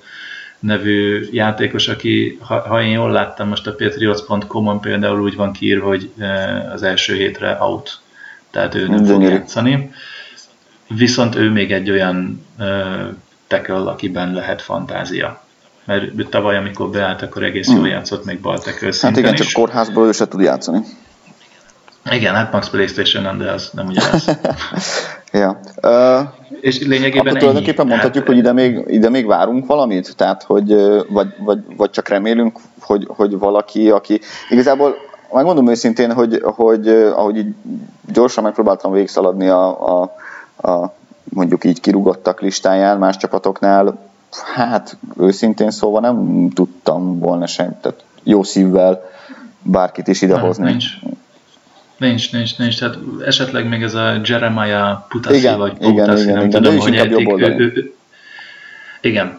[0.58, 5.86] nevű játékos, aki, ha, ha én jól láttam, most a Patriots.com-on például úgy van kiírva,
[5.86, 6.10] hogy
[6.72, 8.01] az első hétre out,
[8.52, 9.90] tehát ő nem fog játszani.
[10.88, 12.66] Viszont ő még egy olyan uh,
[13.46, 15.40] tackle, akiben lehet fantázia.
[15.84, 17.86] Mert tavaly, amikor beállt, akkor egész jól hmm.
[17.86, 20.78] játszott még bal tackle Hát igen, csak kórházból ő se tud játszani.
[22.10, 24.38] Igen, hát Max Playstation de az nem ugyanaz.
[25.32, 25.60] ja.
[25.82, 26.28] Uh,
[26.60, 30.16] és lényegében akkor tulajdonképpen mondhatjuk, hát, hogy ide még, ide még várunk valamit?
[30.16, 30.74] Tehát, hogy
[31.08, 34.94] vagy, vagy, vagy csak remélünk, hogy, hogy valaki, aki igazából
[35.32, 37.54] megmondom őszintén, hogy, hogy ahogy így
[38.12, 40.16] gyorsan megpróbáltam végigszaladni a, a,
[40.68, 44.10] a mondjuk így kirugottak listáján más csapatoknál,
[44.54, 49.10] hát őszintén szóval nem tudtam volna sem, tehát jó szívvel
[49.62, 50.62] bárkit is idehozni.
[50.64, 50.86] Nem, nincs.
[51.96, 52.78] Nincs, nincs, nincs.
[52.78, 56.84] Tehát esetleg még ez a Jeremiah Putasi igen, vagy Putasi, igen, nem igen, tudom, igen,
[56.84, 57.94] hogy eddig, ő, ő,
[59.00, 59.38] Igen,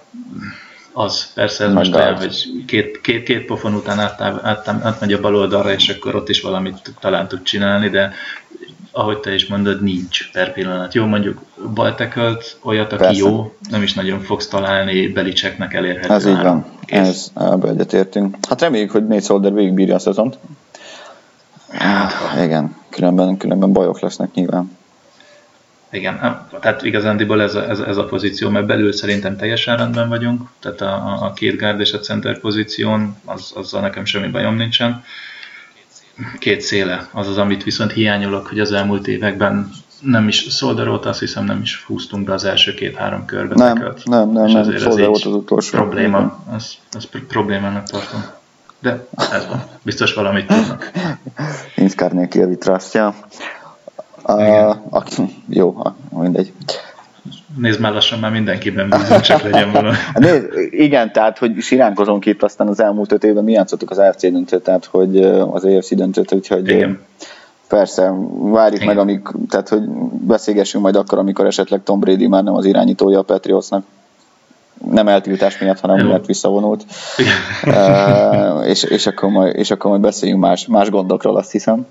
[0.93, 5.19] az, persze ez most olyan, hogy két, két, két pofon után át, át, átmegy a
[5.19, 8.13] bal oldalra, és akkor ott is valamit talán tud csinálni, de
[8.91, 10.93] ahogy te is mondod, nincs per pillanat.
[10.93, 11.41] Jó, mondjuk
[11.73, 13.19] baltekölt, olyat, aki Persze.
[13.19, 16.13] jó, nem is nagyon fogsz találni Belicseknek elérhető.
[16.13, 18.35] Ez így van, ez ebbe egyetértünk.
[18.49, 20.37] Hát reméljük, hogy négy Solder végigbírja a szezont.
[21.69, 24.77] Hát, igen, különben, különben bajok lesznek nyilván.
[25.93, 30.41] Igen, tehát igazándiból ez a, ez, ez a pozíció, mert belül szerintem teljesen rendben vagyunk,
[30.59, 35.03] tehát a, a két gárd és a center pozíción, az, azzal nekem semmi bajom nincsen.
[36.39, 41.19] Két széle, az az, amit viszont hiányolok, hogy az elmúlt években nem is Szolderót, azt
[41.19, 43.55] hiszem nem is húztunk be az első két-három körbe.
[43.55, 44.01] Nem, tekelt.
[44.05, 44.77] nem, nem, nem, nem.
[44.77, 45.77] Szolder volt az utolsó.
[45.77, 48.23] Probléma, az, az problémának tartom.
[48.79, 50.91] De ez van, biztos valamit tudnak.
[51.75, 52.47] Nincs Kárnéki a
[54.25, 55.23] vitrasztja.
[55.23, 55.75] Uh, jó,
[56.09, 56.53] mindegy.
[57.57, 59.95] Nézd már lassan, már mindenkiben bízunk, csak legyen valami.
[60.13, 64.21] Nézd, igen, tehát, hogy siránkozunk itt aztán az elmúlt öt évben mi játszottuk az AFC
[64.21, 66.99] döntőt, tehát, hogy az AFC döntőt, úgyhogy igen.
[67.67, 68.87] persze, várjuk igen.
[68.87, 69.83] meg, amíg, tehát, hogy
[70.27, 73.83] beszélgessünk majd akkor, amikor esetleg Tom Brady már nem az irányítója a Patriotsnak
[74.91, 76.85] nem eltiltás miatt, hanem miatt visszavonult.
[77.65, 81.85] uh, és, és, akkor majd, és akkor majd beszéljünk más, más gondokról, azt hiszem.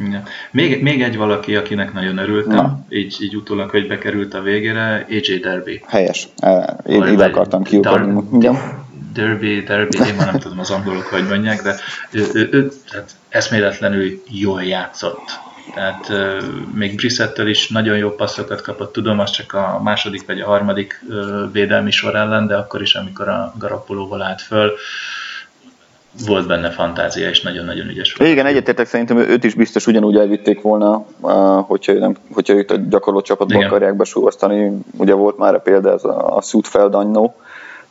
[0.00, 0.22] Igen.
[0.50, 2.84] Még, még egy valaki, akinek nagyon örültem, Na.
[2.88, 5.82] így, így utólag, hogy bekerült a végére, AJ Derby.
[5.86, 6.28] Helyes.
[6.86, 8.38] Én ide akartam kiukodni.
[8.38, 11.76] Dar- Derby, Derby, én már nem tudom az angolok, hogy mondják, de
[12.10, 15.38] ő, ő, ő tehát eszméletlenül jól játszott.
[15.74, 16.42] Tehát euh,
[16.74, 21.04] még Brissettől is nagyon jó passzokat kapott, tudom, az csak a második vagy a harmadik
[21.10, 24.72] euh, védelmi sor ellen, de akkor is, amikor a Garapolóval állt föl,
[26.26, 28.30] volt benne fantázia, és nagyon-nagyon ügyes volt.
[28.30, 31.04] Igen, egyetértek, szerintem őt is biztos ugyanúgy elvitték volna,
[31.66, 33.66] hogyha, nem, hogyha őt a gyakorló csapatba Igen.
[33.66, 34.78] akarják besúvasztani.
[34.96, 37.34] Ugye volt már a példa, ez a, a Sudfeld Annó,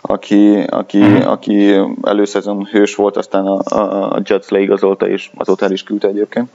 [0.01, 1.31] aki, aki, uh-huh.
[1.31, 6.07] aki előszezon hős volt, aztán a, a, a Jets leigazolta, és azóta el is küldte
[6.07, 6.49] egyébként.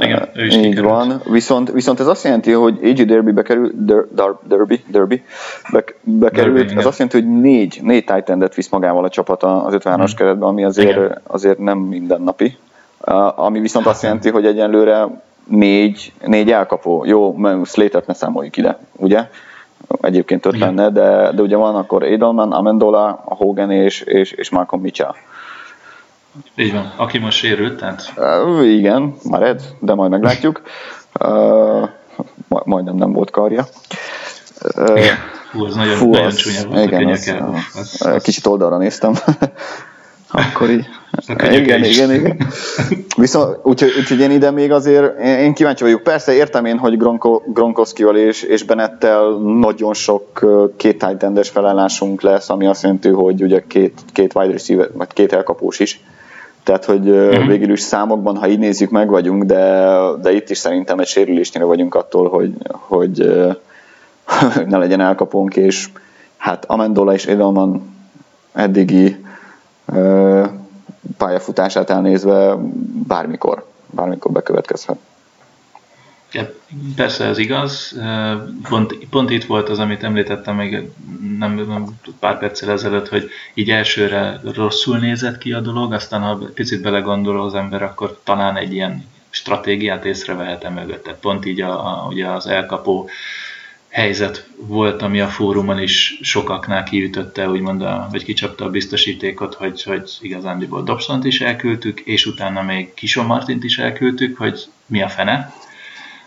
[0.00, 0.90] Igen, ő is Így kikerült.
[0.90, 1.20] van.
[1.24, 5.22] Viszont, viszont ez azt jelenti, hogy AJ Derby Der, Der, Derby, Derby
[5.72, 9.74] be, bekerült, Derby, ez azt jelenti, hogy négy, négy endet visz magával a csapat az
[9.74, 10.16] 50-as hmm.
[10.16, 12.56] keretben, ami azért, azért nem mindennapi.
[13.06, 15.06] Uh, ami viszont azt jelenti, hogy egyenlőre
[15.44, 17.04] négy, négy elkapó.
[17.04, 19.28] Jó, Slater-t ne számoljuk ide, ugye?
[20.00, 24.82] Egyébként öt lenne, de, de ugye van akkor Edelman, Amendola, Hogan és, és, és Malcolm
[24.82, 25.14] Mitchell.
[26.56, 28.12] Így van, aki most sérült, tehát...
[28.16, 30.62] Uh, igen, már ed, de majd meglátjuk.
[31.20, 31.88] Uh,
[32.48, 33.66] majdnem nem volt karja.
[34.76, 35.00] Uh,
[35.52, 37.32] Hú, az nagyon, Fú, nagyon az, csúnya volt igen, a az,
[37.74, 39.12] az, az, Kicsit oldalra néztem.
[40.30, 40.86] Akkor így.
[41.26, 42.36] Igen, igen, igen.
[43.16, 46.02] Viszont, úgyhogy, úgyhogy én ide még azért, én kíváncsi vagyok.
[46.02, 52.50] Persze értem én, hogy Gronko, Gronkowskival és, és Benettel nagyon sok két tight felállásunk lesz,
[52.50, 56.00] ami azt jelenti, hogy ugye két, két wide receiver, vagy két elkapós is.
[56.68, 57.46] Tehát, hogy uh-huh.
[57.46, 61.66] végül is számokban, ha így nézzük, meg vagyunk, de, de itt is szerintem egy sérülésnél
[61.66, 63.18] vagyunk attól, hogy, hogy
[64.72, 65.88] ne legyen elkapónk, és
[66.36, 67.96] hát Amendola és Edelman
[68.52, 69.24] eddigi
[71.16, 72.56] pályafutását elnézve
[73.06, 74.98] bármikor, bármikor bekövetkezhet.
[76.96, 78.00] Persze ez igaz.
[78.68, 80.90] Pont, pont itt volt az, amit említettem még
[81.38, 81.86] nem, nem
[82.20, 87.40] pár perccel ezelőtt, hogy így elsőre rosszul nézett ki a dolog, aztán ha picit belegondol
[87.40, 91.02] az ember, akkor talán egy ilyen stratégiát észrevehet mögött.
[91.02, 93.08] Tehát pont így a, a, ugye az elkapó
[93.88, 99.82] helyzet volt, ami a fórumon is sokaknál kiütötte, úgymond, a, vagy kicsapta a biztosítékot, hogy,
[99.82, 105.08] hogy igazándiból Dobsont is elküldtük, és utána még Kison Martint is elküldtük, hogy mi a
[105.08, 105.52] fene,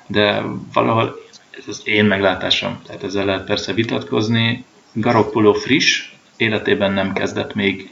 [0.08, 1.20] de valahol
[1.58, 4.66] ez az én meglátásom, tehát ezzel lehet persze vitatkozni.
[4.94, 7.92] Garoppolo friss, életében nem kezdett még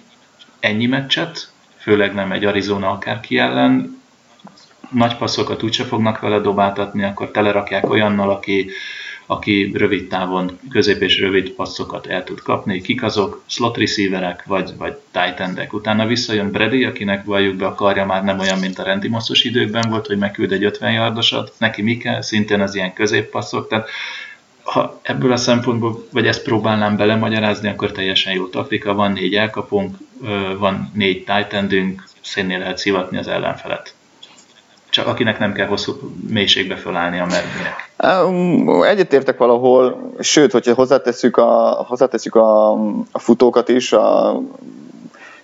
[0.59, 4.01] ennyi meccset, főleg nem egy Arizona akárki ellen.
[4.89, 8.71] Nagy passzokat úgyse fognak vele dobáltatni, akkor telerakják olyannal, aki
[9.31, 12.81] aki rövid távon, közép és rövid passzokat el tud kapni.
[12.81, 13.43] Kik azok?
[13.45, 15.73] Slot receiverek, vagy, vagy tight endek.
[15.73, 19.43] Utána visszajön Brady, akinek valljuk be a karja már nem olyan, mint a Randy Mossos
[19.43, 21.53] időkben volt, hogy megküld egy 50 yardosat.
[21.57, 22.21] Neki mi kell?
[22.21, 23.67] Szintén az ilyen középpasszok.
[23.67, 23.89] Tehát
[24.63, 28.93] ha ebből a szempontból, vagy ezt próbálnám belemagyarázni, akkor teljesen jó taktika.
[28.93, 29.97] Van négy elkapunk,
[30.57, 33.93] van négy tight endünk, szénnél lehet szivatni az ellenfelet
[34.89, 35.91] csak akinek nem kell hosszú
[36.29, 37.89] mélységbe fölállni a merminek.
[38.87, 42.71] Egyetértek valahol, sőt, hogyha hozzátesszük a, hozzátesszük a,
[43.11, 44.39] a futókat is, a,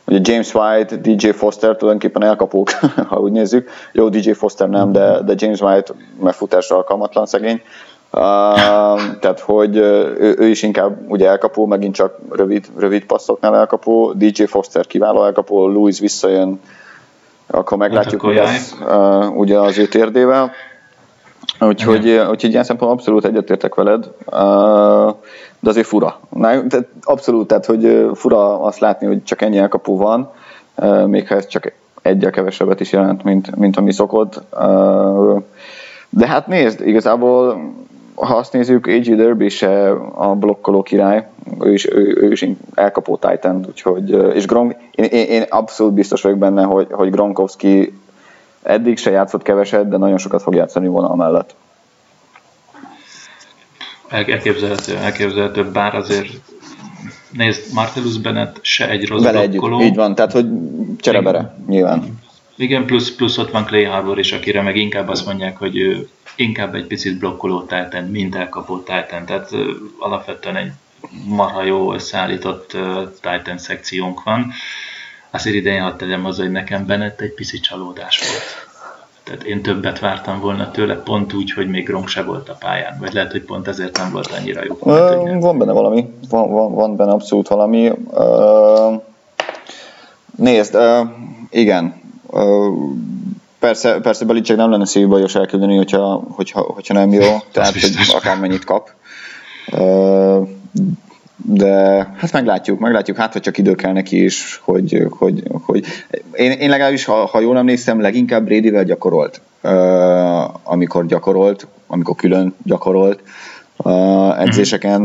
[0.05, 2.69] ugye James White, DJ Foster tulajdonképpen elkapók,
[3.09, 3.69] ha úgy nézzük.
[3.91, 7.61] Jó, DJ Foster nem, de, de James White mert futásra alkalmatlan szegény.
[9.19, 14.43] tehát, hogy ő, ő, is inkább ugye elkapó, megint csak rövid, rövid passzoknál elkapó, DJ
[14.43, 16.59] Foster kiváló elkapó, Louis visszajön,
[17.47, 20.51] akkor meglátjuk, hát hogy ez uh, ugye az ő térdével.
[21.59, 22.29] Úgyhogy, Igen.
[22.29, 25.15] úgyhogy ilyen szempontból abszolút egyetértek veled, uh,
[25.59, 26.19] de azért fura.
[26.29, 30.31] Na, tehát abszolút, tehát hogy fura azt látni, hogy csak ennyi elkapó van,
[30.75, 34.41] uh, még ha ez csak egyel kevesebbet is jelent, mint, mint ami szokott.
[34.59, 35.41] Uh,
[36.09, 37.71] de hát nézd, igazából
[38.15, 39.15] ha azt nézzük, A.G.
[39.15, 41.27] Derby se a blokkoló király,
[41.59, 46.21] ő is, ő, ő is elkapó Titan, úgyhogy, és Gronk, én, én, én, abszolút biztos
[46.21, 47.93] vagyok benne, hogy, hogy Gronkowski
[48.63, 51.55] eddig se játszott keveset, de nagyon sokat fog játszani vonal mellett.
[54.09, 56.27] Elképzelhető, elképzelhető, bár azért
[57.31, 59.77] nézd, Martellus Bennett se egy rossz Vele blokkoló.
[59.77, 60.47] Együtt, így van, tehát hogy
[60.97, 62.19] cserebere, nyilván.
[62.55, 66.09] Igen, plusz, plusz ott van Clay Harbor is, akire meg inkább azt mondják, hogy ő
[66.35, 69.49] inkább egy picit blokkoló Titan, mint elkapó Titan, tehát
[69.99, 70.71] alapvetően egy
[71.25, 72.77] marha jó összeállított
[73.21, 74.51] Titan szekciónk van.
[75.31, 78.65] Azért idején hadd tegyem hozzá, hogy nekem Bennett egy pici csalódás volt.
[79.23, 82.97] Tehát én többet vártam volna tőle, pont úgy, hogy még Gronk se volt a pályán.
[82.99, 84.77] Vagy lehet, hogy pont ezért nem volt annyira jó.
[84.79, 86.13] Uh, van benne valami.
[86.29, 87.91] Van, van, van benne abszolút valami.
[88.11, 89.01] Uh,
[90.35, 91.07] nézd, uh,
[91.49, 92.01] igen.
[92.25, 92.95] Uh,
[93.65, 98.63] persze, persze Belicek nem lenne szívbajos elküldeni, hogyha, hogyha, hogyha nem jó, tehát hogy akármennyit
[98.63, 98.89] kap.
[101.35, 101.73] De
[102.17, 105.85] hát meglátjuk, meglátjuk, hát hogy csak idő kell neki is, hogy, hogy, hogy
[106.31, 109.41] én, én legalábbis, ha, ha jól emlékszem, leginkább Bradyvel gyakorolt,
[110.63, 113.21] amikor gyakorolt, amikor külön gyakorolt
[114.37, 115.03] edzéseken,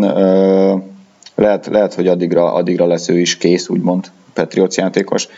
[1.34, 5.28] lehet, lehet, hogy addigra, addigra lesz ő is kész, úgymond, Patriots játékos,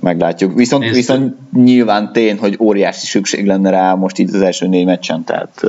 [0.00, 0.54] meglátjuk.
[0.54, 4.84] Viszont, Nézd, viszont nyilván tény, hogy óriási szükség lenne rá most így az első négy
[4.84, 5.62] meccsen, tehát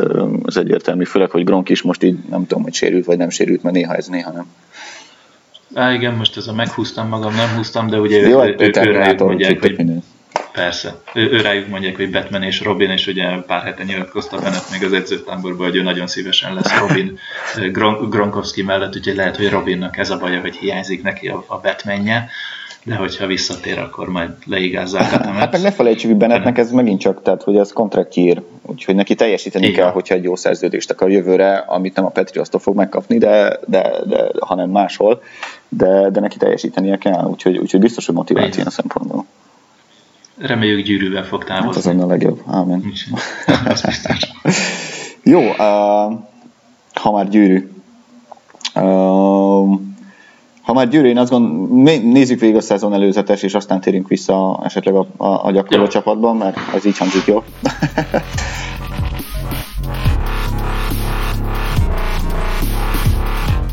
[0.44, 3.64] az egyértelmű, főleg, hogy Gronk is most így nem tudom, hogy sérült vagy nem sérült,
[3.64, 4.46] mert néha ez, néha nem.
[5.74, 8.92] Á, igen, most ez a meghúztam magam, nem húztam, de ugye Jó, ő, ő, ő
[8.92, 9.76] rájuk mondják, hogy
[10.58, 14.72] persze, ő, ő, rájuk mondják, hogy Batman és Robin, és ugye pár hete nyilatkozta Bennett
[14.72, 17.20] még az edzőtáborban, hogy ő nagyon szívesen lesz Robin
[17.72, 21.60] Gron- Gronkowski mellett, úgyhogy lehet, hogy Robinnak ez a baja, hogy hiányzik neki a, a
[21.60, 22.30] Batmanje
[22.88, 27.22] de hogyha visszatér, akkor majd leigázzák Hát meg ne felejtsük, hogy Bennettnek ez megint csak,
[27.22, 29.78] tehát hogy ez kontrakt ír, úgyhogy neki teljesíteni Igen.
[29.78, 33.92] kell, hogyha egy jó szerződést akar jövőre, amit nem a Petriosztól fog megkapni, de, de,
[34.06, 35.22] de, hanem máshol,
[35.70, 39.26] de, de neki teljesítenie kell, úgyhogy, úgyhogy biztos, hogy motiváció ilyen szempontból.
[40.38, 41.68] Reméljük gyűrűvel fog távozni.
[41.68, 42.42] Hát az lenne a legjobb.
[42.48, 42.84] Ámen.
[45.24, 45.58] Jó, uh,
[46.94, 47.70] ha már gyűrű.
[48.76, 49.80] Uh,
[50.68, 54.60] ha már Győr, én azt gondolom, nézzük végig a szezon előzetes, és aztán térünk vissza
[54.64, 55.90] esetleg a, a, a gyakorló jó.
[55.90, 57.44] csapatban, mert az így hangzik jó.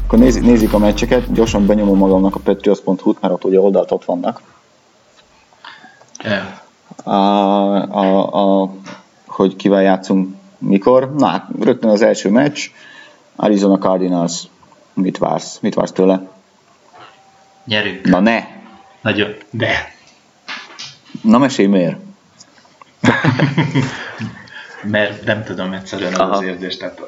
[0.04, 4.04] Akkor nézzük, nézzük a meccseket, gyorsan benyomom magamnak a patriots.hu-t, mert ott ugye oldalt ott
[4.04, 4.42] vannak.
[6.24, 6.44] Yeah.
[7.04, 8.70] A, a, a,
[9.26, 11.14] hogy kivel játszunk mikor.
[11.16, 12.60] Na hát, rögtön az első meccs,
[13.36, 14.42] Arizona Cardinals,
[14.92, 15.58] mit vársz?
[15.60, 16.33] Mit vársz tőle?
[17.64, 18.04] Nyerünk.
[18.06, 18.44] Na ne!
[19.00, 19.94] Nagyon, de.
[21.22, 21.96] Na mesélj miért?
[24.82, 26.76] Mert nem tudom egyszerűen az, az érzés.
[26.76, 27.00] Tehát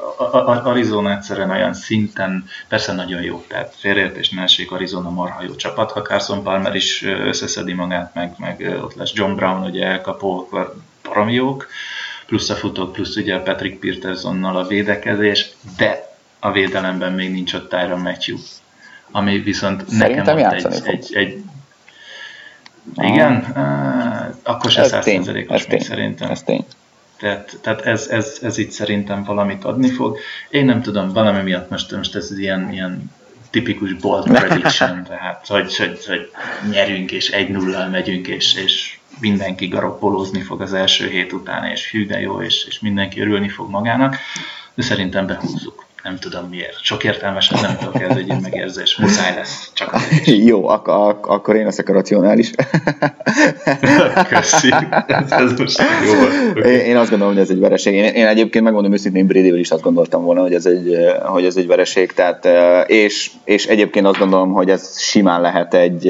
[0.64, 5.92] Arizona egyszerűen olyan szinten, persze nagyon jó, tehát félreértés ne essék, Arizona marha jó csapat,
[5.92, 10.76] ha Carson Palmer is összeszedi magát, meg, meg ott lesz John Brown, ugye elkapó, akkor
[11.02, 11.66] baromi jók,
[12.26, 17.68] plusz a futók, plusz ugye Patrick Petersonnal a védekezés, de a védelemben még nincs ott
[17.68, 18.36] Tyron Matthew
[19.10, 21.42] ami viszont Szerintem nekem ott egy, egy, egy,
[22.94, 26.30] igen, uh, akkor se százszerzelékos még szerintem.
[26.30, 26.64] Ez tény.
[27.16, 30.18] Tehát, tehát ez, ez, ez itt szerintem valamit adni fog.
[30.50, 33.10] Én nem tudom, valami miatt most, most ez ilyen, ilyen
[33.50, 36.30] tipikus bold prediction, tehát hogy, hogy, hogy
[36.70, 41.90] nyerünk és egy nullal megyünk, és, és mindenki garoppolózni fog az első hét után, és
[41.90, 44.16] hű de jó, és, és mindenki örülni fog magának,
[44.74, 46.78] de szerintem behúzzuk nem tudom miért.
[46.82, 48.96] Sok értelmesen nem tudok, ez egy megérzés.
[48.96, 49.70] Muszáj lesz.
[49.72, 49.96] Csak
[50.50, 52.50] Jó, ak- ak- akkor én leszek a racionális.
[54.28, 54.74] Köszi.
[55.06, 56.12] Ez, ez most jó
[56.50, 56.72] okay.
[56.72, 57.94] én, én, azt gondolom, hogy ez egy vereség.
[57.94, 61.56] Én, én egyébként megmondom őszintén, brady is azt gondoltam volna, hogy ez egy, hogy ez
[61.56, 62.12] egy vereség.
[62.12, 62.48] Tehát,
[62.88, 66.06] és, és egyébként azt gondolom, hogy ez simán lehet egy,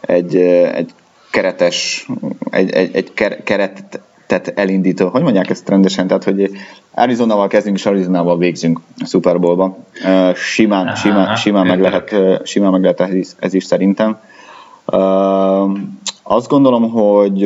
[0.00, 0.36] egy,
[0.74, 0.90] egy
[1.30, 2.08] keretes,
[2.50, 3.12] egy, egy, egy
[3.44, 6.50] keret tehát elindító, hogy mondják ezt rendesen, tehát hogy
[6.96, 9.76] Arizonával kezdünk és Arizonával végzünk a Super Bowl-ba.
[10.34, 12.14] Simán, simán, simán, meg lehet,
[12.46, 14.18] simán meg lehet ez, ez is szerintem.
[16.22, 17.44] Azt gondolom, hogy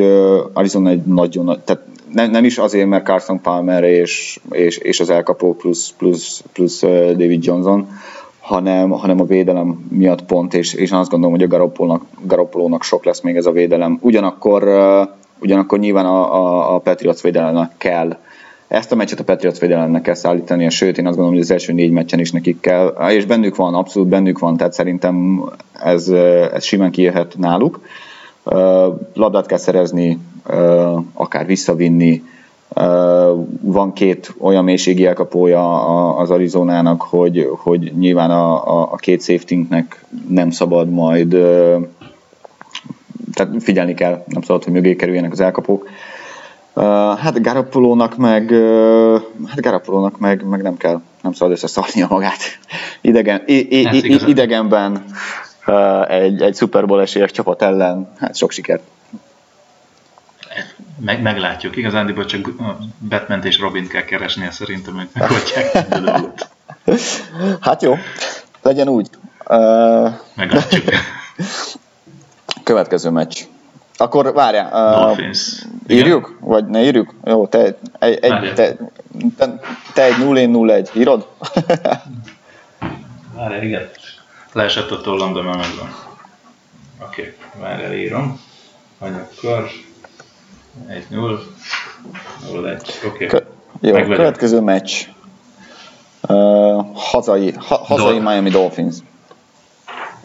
[0.53, 1.83] Arizona egy nagyon nagy, tehát
[2.13, 6.81] nem, nem is azért, mert Carson Palmer és, és, és az elkapó plusz, plusz, plusz
[6.81, 7.87] David Johnson,
[8.39, 13.05] hanem, hanem a védelem miatt pont, és, és azt gondolom, hogy a Garoppolónak, Garoppolónak sok
[13.05, 13.97] lesz még ez a védelem.
[14.01, 14.63] Ugyanakkor,
[15.39, 18.17] ugyanakkor nyilván a, a, a Patriots védelemnek kell
[18.71, 21.73] ezt a meccset a Patriots védelemnek kell szállítani, sőt én azt gondolom, hogy az első
[21.73, 25.43] négy meccsen is nekik kell, és bennük van, abszolút bennük van, tehát szerintem
[25.83, 26.07] ez,
[26.53, 27.81] ez simán kijöhet náluk.
[29.13, 30.19] Labdát kell szerezni,
[31.13, 32.23] akár visszavinni,
[33.61, 40.49] van két olyan mélységi elkapója az Arizonának, hogy, hogy nyilván a, a, két safetynek nem
[40.49, 41.29] szabad majd
[43.33, 45.87] tehát figyelni kell, nem szabad, hogy mögé kerüljenek az elkapók.
[47.17, 48.51] Hát Garapolónak meg,
[49.47, 52.37] hát Garapolónak meg, meg nem kell, nem szabad összeszarnia magát.
[53.01, 55.05] Idegen, i, i, i, idegenben
[56.07, 58.83] egy, egy Super Bowl esélyes csapat ellen, hát sok sikert
[61.01, 61.75] meg, meglátjuk.
[61.75, 62.49] Igazándiból csak
[62.99, 65.87] batman és Robin kell keresnie szerintem, hogy megoldják
[67.61, 67.97] Hát jó,
[68.61, 69.09] legyen úgy.
[69.47, 70.83] Uh, meglátjuk.
[72.63, 73.41] Következő meccs.
[74.01, 74.65] Akkor várjál.
[74.65, 75.65] Uh, Dolphins.
[75.87, 76.37] Írjuk?
[76.39, 77.13] Vagy ne írjuk?
[77.23, 78.75] Jó, te egy, egy, te,
[79.37, 79.59] te,
[79.93, 81.27] te egy 0 én 0 1 írod?
[83.35, 83.89] Várjál, igen.
[84.53, 85.95] Leesett a tollam, de már megvan.
[87.01, 88.39] Oké, okay, várjál, írom.
[88.97, 89.69] Vagy akkor
[90.89, 91.39] 1-0.
[92.51, 93.05] 0-1.
[93.05, 93.25] Oké.
[93.25, 93.39] Okay.
[93.81, 94.91] Jó, következő meccs.
[96.27, 98.95] Uh, hazai, ha, hazai Dol- Miami Dolphins.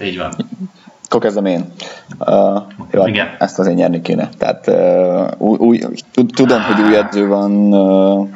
[0.00, 0.34] Így van.
[1.06, 1.64] Akkor kezdem én.
[2.18, 3.26] Uh, jó, Igen.
[3.38, 4.28] Ezt azért nyerni kéne.
[4.38, 4.66] Tehát
[5.38, 5.80] uh, új,
[6.34, 8.28] tudom, hogy új edző van uh,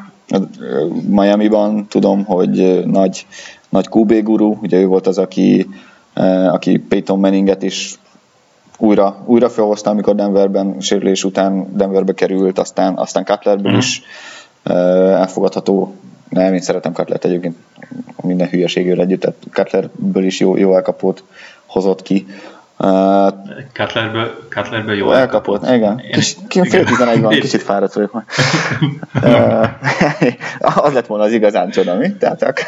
[1.08, 3.26] Miami-ban, tudom, hogy nagy,
[3.68, 5.66] nagy QB guru, ugye ő volt az, aki,
[6.16, 7.98] uh, aki Peyton Manninget is
[8.80, 13.78] újra, újra felhozta, amikor Denverben sérülés után Denverbe került, aztán, aztán Cutlerből mm.
[13.78, 14.02] is
[14.62, 15.94] elfogadható.
[16.28, 17.56] Nem, én szeretem Cutlert egyébként
[18.22, 21.24] minden hülyeségével együtt, tehát Cutlerből is jó, jó elkapót
[21.66, 22.26] hozott ki.
[22.82, 23.32] Uh,
[23.72, 25.64] Cutlerből, Cutlerből jó elkapott.
[25.64, 25.76] elkapott.
[25.76, 25.98] Igen.
[25.98, 26.86] Én, Kis, igen.
[26.86, 28.24] Fél van, kicsit fáradt vagyok már.
[30.60, 32.12] uh, az lett volna az igazán csoda, mi?
[32.12, 32.64] Tehát,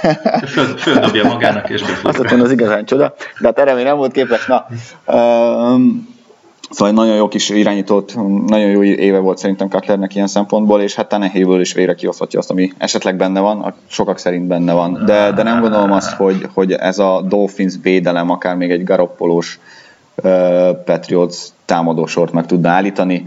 [0.47, 2.09] Föl, földobja magának és befut.
[2.09, 4.47] Az lett volna az igazán csoda, de hát erre még nem volt képes.
[4.47, 4.67] Na,
[5.07, 6.11] um,
[6.71, 8.15] Szóval nagyon jó kis irányított,
[8.47, 12.51] nagyon jó éve volt szerintem Cutlernek ilyen szempontból, és hát Tanehéből is végre kihozhatja azt,
[12.51, 15.03] ami esetleg benne van, sokak szerint benne van.
[15.05, 19.61] De, de nem gondolom azt, hogy, hogy ez a Dolphins védelem, akár még egy garoppolós
[20.85, 23.27] Patriots támadósort meg tudna állítani,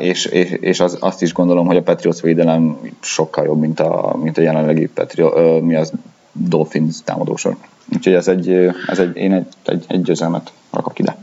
[0.00, 4.16] és, és, és az, azt is gondolom, hogy a Patriots védelem sokkal jobb, mint a,
[4.22, 5.92] mint a jelenlegi Patriot, mi az
[6.32, 7.56] Dolphins támadósor.
[7.94, 8.50] Úgyhogy ez egy,
[8.86, 11.16] ez egy, én egy, egy, egy győzelmet rakok ide.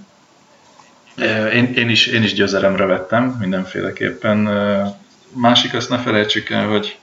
[1.54, 4.50] Én, én, is, én is győzelemre vettem mindenféleképpen.
[5.34, 6.97] Másik azt ne felejtsük el, hogy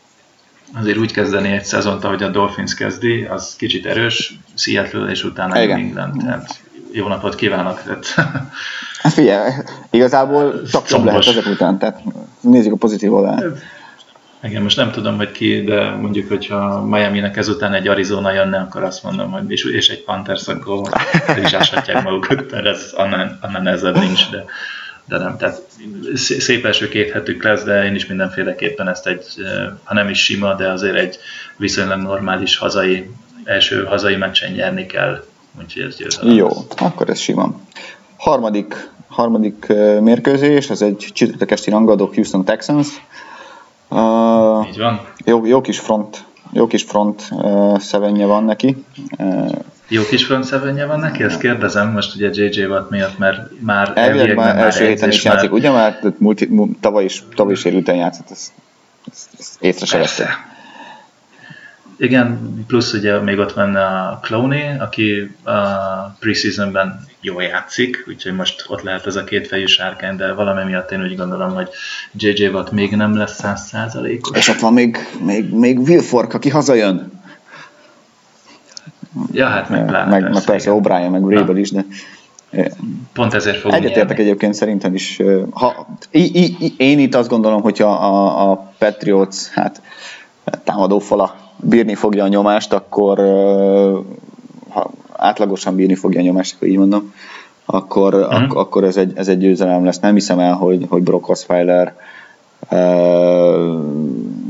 [0.74, 5.54] azért úgy kezdeni egy szezont, ahogy a Dolphins kezdi, az kicsit erős, Seattle és utána
[5.54, 6.22] New England.
[6.22, 6.60] Tehát
[6.96, 7.82] jó napot kívánok!
[8.98, 9.50] Hát figyelj,
[9.90, 12.02] igazából csak jobb lehet ezek után, tehát
[12.40, 13.44] nézzük a pozitív oldalát.
[14.42, 18.82] Igen, most nem tudom, hogy ki, de mondjuk, hogyha Miami-nek ezután egy Arizona jönne, akkor
[18.82, 20.88] azt mondom, hogy és, és egy Panthers, akkor
[21.44, 24.44] is áshatják magukat, mert ez annál, annál nehezebb nincs, de,
[25.04, 25.36] de nem.
[25.36, 25.62] Tehát
[26.14, 29.26] szép első két hetük lesz, de én is mindenféleképpen ezt egy,
[29.84, 31.18] ha nem is sima, de azért egy
[31.56, 33.10] viszonylag normális hazai,
[33.44, 35.24] első hazai meccsen nyerni kell
[35.58, 36.34] Úgyhogy ez győzelem.
[36.34, 37.54] Jó, akkor ez sima.
[38.16, 39.66] Harmadik, harmadik
[40.00, 42.88] mérkőzés, ez egy csütörtök esti rangadó Houston Texans.
[43.88, 45.00] Uh, Így van.
[45.24, 48.84] Jó, jó kis front, jó kis front uh, szevenje van neki.
[49.18, 49.52] Uh,
[49.88, 51.22] jó kis front szevenje van neki?
[51.22, 55.50] Ezt kérdezem most ugye JJ Watt miatt, mert már elvileg már első héten is játszik,
[55.50, 55.58] már...
[55.58, 55.70] ugye?
[55.70, 56.48] Mert múlt,
[56.80, 58.52] tavaly is, tavaly is érülten játszott, ezt,
[59.12, 60.28] ezt, ezt észre se
[61.98, 65.52] igen, plusz ugye még ott van a Clooney, aki a
[66.18, 71.02] preseasonben jól játszik, úgyhogy most ott lehet ez a kétfejű sárkány, de valami miatt én
[71.02, 71.68] úgy gondolom, hogy
[72.12, 74.38] JJ Watt még nem lesz száz százalékos.
[74.38, 77.12] És ott van még, még, még Will Fork, aki hazajön.
[79.32, 80.10] Ja, hát meg pláne.
[80.10, 81.84] Meg, persze, meg persze O'Brien, meg Rabel is, de
[83.12, 85.22] Pont ezért fogunk Egyetértek egyébként szerintem is.
[85.50, 89.82] Ha, i, i, én itt azt gondolom, hogyha a, a Patriots hát,
[90.64, 93.18] támadó fala bírni fogja a nyomást, akkor
[94.68, 97.12] ha átlagosan bírni fogja a nyomást, akkor így mondom,
[97.64, 98.34] akkor, uh-huh.
[98.34, 99.98] ak- akkor ez, egy, ez egy győzelem lesz.
[99.98, 101.94] Nem hiszem el, hogy, hogy Brock Osweiler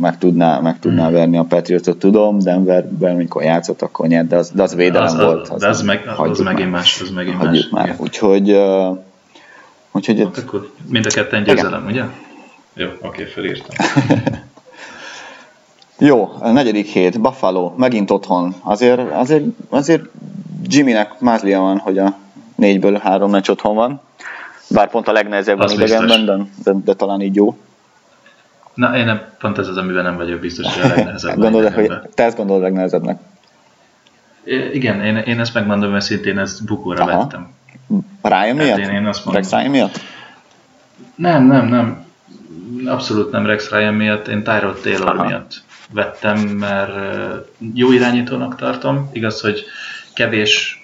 [0.01, 1.17] meg tudná, meg tudná uh-huh.
[1.17, 5.25] verni a Patriotot, tudom, Denverben, mikor játszott, akkor nyert, de az, de az védelem az,
[5.25, 5.49] volt.
[5.49, 7.69] Az, de az, meg, az megint más, az megint más.
[7.71, 7.95] Már.
[7.99, 8.99] Úgyhogy, uh,
[9.93, 12.05] úgyhogy hát akkor mind a ketten győzelem, igen.
[12.75, 12.85] ugye?
[12.85, 13.77] Jó, oké, okay, felírtam.
[15.99, 18.55] Jó, a negyedik hét, Buffalo, megint otthon.
[18.63, 20.05] Azért, azért, azért
[20.63, 22.17] Jimmynek mázlia van, hogy a
[22.55, 24.01] négyből három meccs otthon van.
[24.71, 27.57] Bár pont a legnehezebb van idegenben, de, de, de, talán így jó.
[28.75, 31.39] Na, én nem, pont ez az, amiben nem vagyok biztos, hogy a legnehezebb.
[31.39, 33.21] gondolod, hogy te ezt gondolod legnehezebbnek?
[34.45, 37.19] I- igen, én, én ezt megmondom őszintén, ezt bukóra Aha.
[37.19, 37.49] vettem.
[38.23, 38.79] Ryan miatt?
[38.79, 39.43] Én, én azt mondom.
[39.43, 40.01] Rex Ryan miatt?
[41.15, 42.05] Nem, nem, nem.
[42.87, 45.25] Abszolút nem Rex Ryan miatt, én Tyrod Taylor Aha.
[45.25, 46.93] miatt vettem, mert
[47.75, 49.11] jó irányítónak tartom.
[49.13, 49.65] Igaz, hogy
[50.15, 50.81] kevés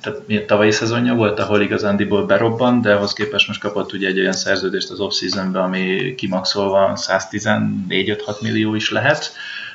[0.00, 4.18] tehát mi tavalyi szezonja volt, ahol igazándiból berobban, de ahhoz képest most kapott ugye egy
[4.18, 5.12] olyan szerződést az off
[5.52, 9.32] ami kimaxolva 114-5-6 millió is lehet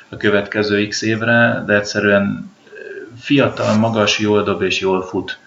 [0.08, 2.52] a következő x évre, de egyszerűen
[3.20, 5.38] fiatal, magas, jól dob és jól fut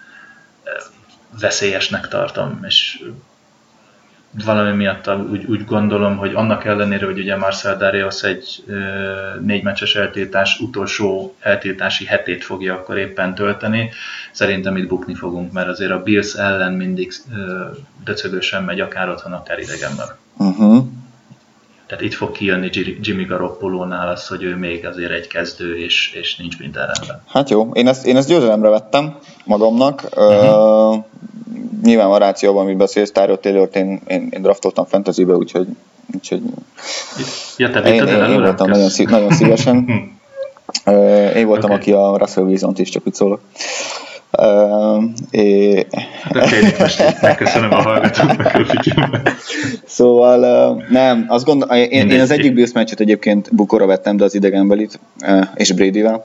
[1.39, 3.03] veszélyesnek tartom, és
[4.45, 8.75] valami miatt úgy, úgy gondolom, hogy annak ellenére, hogy ugye Marcel Darius egy ö,
[9.41, 13.89] négy meccses eltiltás utolsó eltiltási hetét fogja akkor éppen tölteni,
[14.31, 17.65] szerintem itt bukni fogunk, mert azért a Bills ellen mindig ö,
[18.03, 20.07] döcögősen megy, akár otthon, akár idegenben.
[20.37, 20.86] Uh-huh.
[21.87, 22.69] Tehát itt fog kijönni
[23.01, 27.21] Jimmy Garoppolo-nál az, hogy ő még azért egy kezdő, és, és nincs minden rendben.
[27.27, 30.03] Hát jó, én ezt, én ezt győzelemre vettem magamnak.
[30.15, 30.93] Uh-huh.
[30.93, 31.03] Uh,
[31.83, 35.67] nyilván a rációban, amit beszélsz, Tyrod taylor én, én, én draftoltam fantasybe, úgyhogy,
[36.15, 36.41] úgyhogy
[37.57, 39.85] ja, te én, én, én voltam nagyon, szí, nagyon szívesen.
[40.85, 41.81] uh, én voltam, okay.
[41.81, 43.41] aki a Russell Wilson-t is, csak úgy szólok.
[44.31, 45.85] Uh, é...
[47.21, 49.21] Megköszönöm a hallgatóknak a
[49.85, 54.23] Szóval uh, nem, azt gondol, én, én az egyik Bills meccset egyébként bukora vettem, de
[54.23, 56.23] az idegenbelit, uh, és Brady-vel.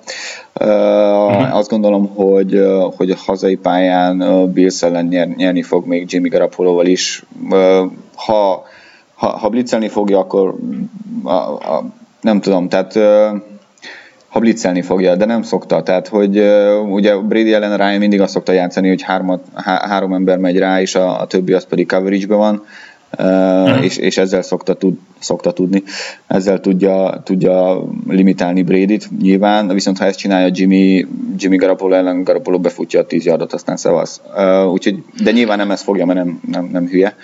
[0.60, 1.56] Uh, uh-huh.
[1.56, 6.12] Azt gondolom, hogy, uh, hogy a hazai pályán uh, Bills ellen nyer, nyerni fog még
[6.12, 7.24] Jimmy Garoppolo-val is.
[7.50, 8.64] Uh, ha,
[9.14, 10.54] ha, ha blitzelni fogja, akkor
[11.22, 11.84] uh, uh,
[12.20, 13.42] nem tudom, tehát uh,
[14.32, 15.82] ha blitzelni fogja, de nem szokta.
[15.82, 16.38] Tehát, hogy
[16.90, 20.80] ugye Brady ellen Ryan mindig azt szokta játszani, hogy hármat, há, három ember megy rá,
[20.80, 22.62] és a, a többi az pedig coverage-be van,
[23.18, 23.84] uh, uh-huh.
[23.84, 25.82] és, és ezzel szokta, tud, szokta tudni,
[26.26, 31.06] ezzel tudja, tudja limitálni Brady-t nyilván, viszont ha ezt csinálja Jimmy,
[31.36, 34.20] Jimmy Garoppolo ellen, Garoppolo befutja a 10 yardot, aztán szevasz.
[34.36, 37.16] Uh, úgyhogy, de nyilván nem ezt fogja, mert nem, nem, nem hülye.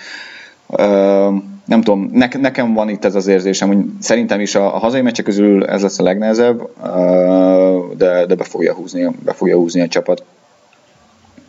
[0.66, 1.34] Uh,
[1.68, 5.00] nem tudom, ne, nekem van itt ez az érzésem, hogy szerintem is a, a hazai
[5.00, 6.68] meccsek közül ez lesz a legnehezebb,
[7.96, 10.24] de, de be, fogja húzni, be fogja húzni a csapat.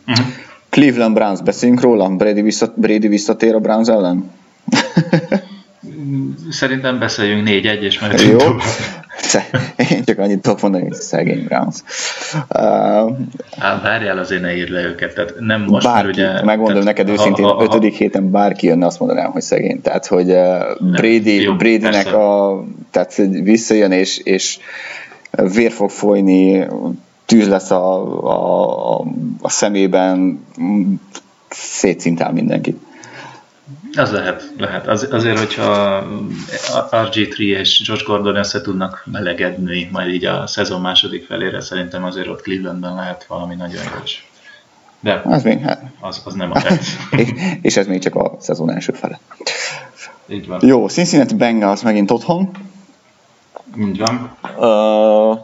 [0.06, 0.26] Uh-huh.
[0.68, 2.08] Cleveland Browns, beszéljünk róla?
[2.08, 4.30] Brady, visszat, Brady visszatér a Browns ellen?
[6.50, 8.38] Szerintem beszéljünk 4-1, és majd Jó.
[9.90, 11.76] Én csak annyit tudok mondani, hogy szegény Browns.
[12.34, 13.16] Uh,
[13.58, 16.42] hát várjál azért ne írd le őket, tehát nem most, bárki, ugye...
[16.44, 19.80] Megmondom neked ha, őszintén, ha, ha, ötödik héten bárki jönne, azt mondanám, hogy szegény.
[19.80, 24.58] Tehát, hogy uh, Brady, jó, Bradynek a, tehát visszajön, és, és
[25.30, 26.66] vér fog folyni,
[27.26, 27.94] tűz lesz a,
[28.24, 29.04] a, a,
[29.40, 30.44] a szemében,
[31.48, 32.78] szétszintál mindenkit.
[33.94, 34.86] Az lehet, lehet.
[34.86, 36.04] Az, azért, hogyha
[36.90, 42.28] RG3 és Josh Gordon össze tudnak melegedni majd így a szezon második felére, szerintem azért
[42.28, 44.28] ott Clevelandben lehet valami nagyon jó is.
[45.00, 46.82] De az, még, hát, az, az nem a tett.
[47.62, 49.20] és, ez még csak a szezon első fele.
[50.26, 50.58] Így van.
[50.62, 52.50] Jó, Cincinnati Bengals megint otthon.
[53.78, 54.36] Így van.
[54.56, 55.38] Uh,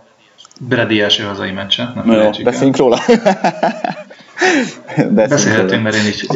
[0.61, 1.93] Brady első hazai meccse.
[2.07, 2.99] Jó, beszéljünk róla.
[5.11, 6.27] Beszélhetünk, mert én is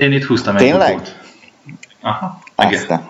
[0.00, 1.00] én itt húztam egy Tényleg?
[2.00, 2.38] Aha.
[2.54, 3.08] Aztán.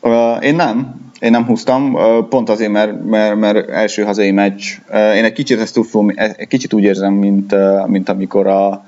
[0.00, 1.00] Uh, én nem.
[1.18, 4.64] Én nem húztam, uh, pont azért, mert, mert, mert első hazai meccs.
[4.88, 7.54] Uh, én egy kicsit ezt úgy, egy kicsit úgy érzem, mint,
[7.86, 8.84] mint amikor a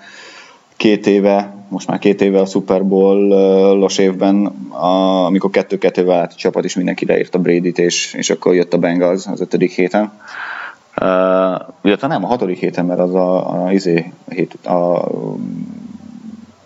[0.77, 6.19] két éve, most már két éve a Super Bowl uh, los évben, a, amikor kettő-kettővel
[6.19, 9.73] állt a csapat, és mindenki leírta Brady-t, és, és akkor jött a Bengals az ötödik
[9.73, 10.13] héten.
[11.01, 15.09] Uh, illetve nem, a hatodik héten, mert az a, a, izé, a, hét, a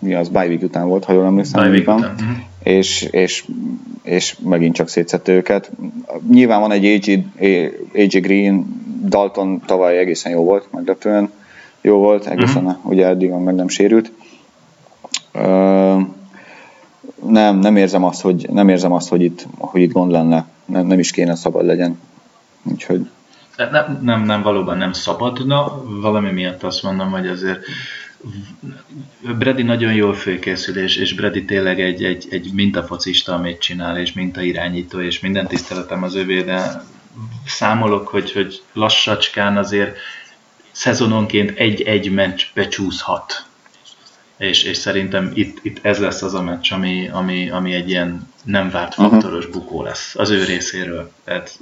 [0.07, 1.71] mi az, bye után volt, ha jól emlékszem.
[1.71, 1.99] Bye után.
[1.99, 2.37] Uh-huh.
[2.63, 3.45] És, és,
[4.03, 5.71] és megint csak szétszette őket.
[6.29, 7.25] Nyilván van egy AJ,
[7.93, 11.31] AJ Green, Dalton tavaly egészen jó volt, meglepően
[11.81, 12.85] jó volt, egészen uh-huh.
[12.85, 14.11] ugye eddig meg nem sérült.
[17.25, 20.45] Nem, nem érzem azt, hogy, nem érzem azt, hogy itt, hogy itt gond lenne.
[20.65, 21.99] Nem, nem is kéne szabad legyen.
[22.63, 23.09] Úgyhogy...
[23.57, 25.81] Nem, nem, nem, valóban nem szabadna.
[26.01, 27.59] Valami miatt azt mondom, hogy azért
[29.37, 34.13] Brady nagyon jól főkészül, és, és Brady tényleg egy, egy, egy mintafocista, amit csinál, és
[34.13, 36.83] mintairányító, és minden tiszteletem az övé, de
[37.45, 39.97] számolok, hogy, hogy lassacskán azért
[40.71, 43.45] szezononként egy-egy meccs becsúszhat.
[44.37, 48.33] és, és szerintem itt, itt ez lesz az a meccs, ami, ami, ami egy ilyen
[48.43, 49.61] nem várt faktoros uh-huh.
[49.61, 51.11] bukó lesz az ő részéről.
[51.23, 51.59] Tehát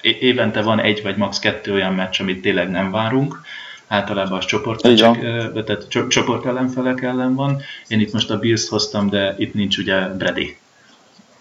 [0.00, 1.38] évente van egy vagy max.
[1.38, 3.40] kettő olyan meccs, amit tényleg nem várunk,
[3.88, 7.60] általában az csoport, tehát csoport ellenfelek ellen van.
[7.88, 10.56] Én itt most a Bills hoztam, de itt nincs ugye Brady.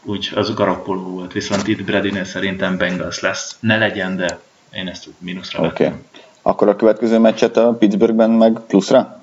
[0.04, 3.58] Úgy az Garoppolo volt, viszont itt Bradynél szerintem Bengals lesz.
[3.60, 4.40] Ne legyen, de
[4.74, 5.86] én ezt mínuszra Oké.
[5.86, 5.98] Okay.
[6.42, 9.22] Akkor a következő meccset a Pittsburghben meg pluszra?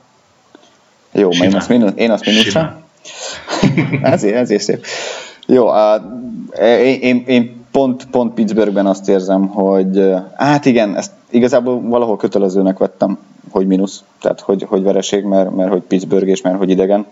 [1.13, 2.83] Jó, én azt, mínusz, én azt mínuszra?
[4.03, 4.85] ezért, ezért szép.
[5.47, 6.03] Jó, uh,
[6.61, 12.79] én, én, én pont, pont Pittsburghben azt érzem, hogy hát igen, ezt igazából valahol kötelezőnek
[12.79, 13.19] vettem,
[13.51, 17.07] hogy mínusz, tehát hogy, hogy vereség, mert, mert hogy Pittsburgh és mert hogy idegen.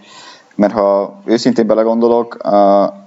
[0.54, 2.36] Mert ha őszintén belegondolok,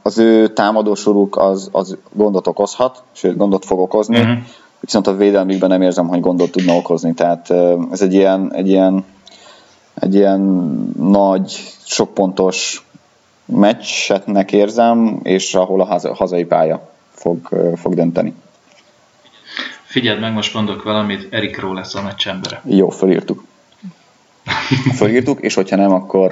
[0.02, 4.38] az ő támadósoruk az, az gondot okozhat, sőt gondot fog okozni, uh-huh.
[4.80, 7.14] viszont a védelmükben nem érzem, hogy gondot tudna okozni.
[7.14, 7.50] Tehát
[7.92, 9.06] ez egy ilyen, egy ilyen,
[9.94, 10.42] egy ilyen
[11.00, 12.86] nagy, sokpontos
[13.46, 18.34] meccsetnek érzem, és ahol a hazai pálya fog, fog dönteni.
[19.92, 22.62] Figyeld meg, most mondok valamit, Erikról lesz a meccs embere.
[22.66, 23.44] Jó, felírtuk.
[25.00, 26.32] Felírtuk, és hogyha nem, akkor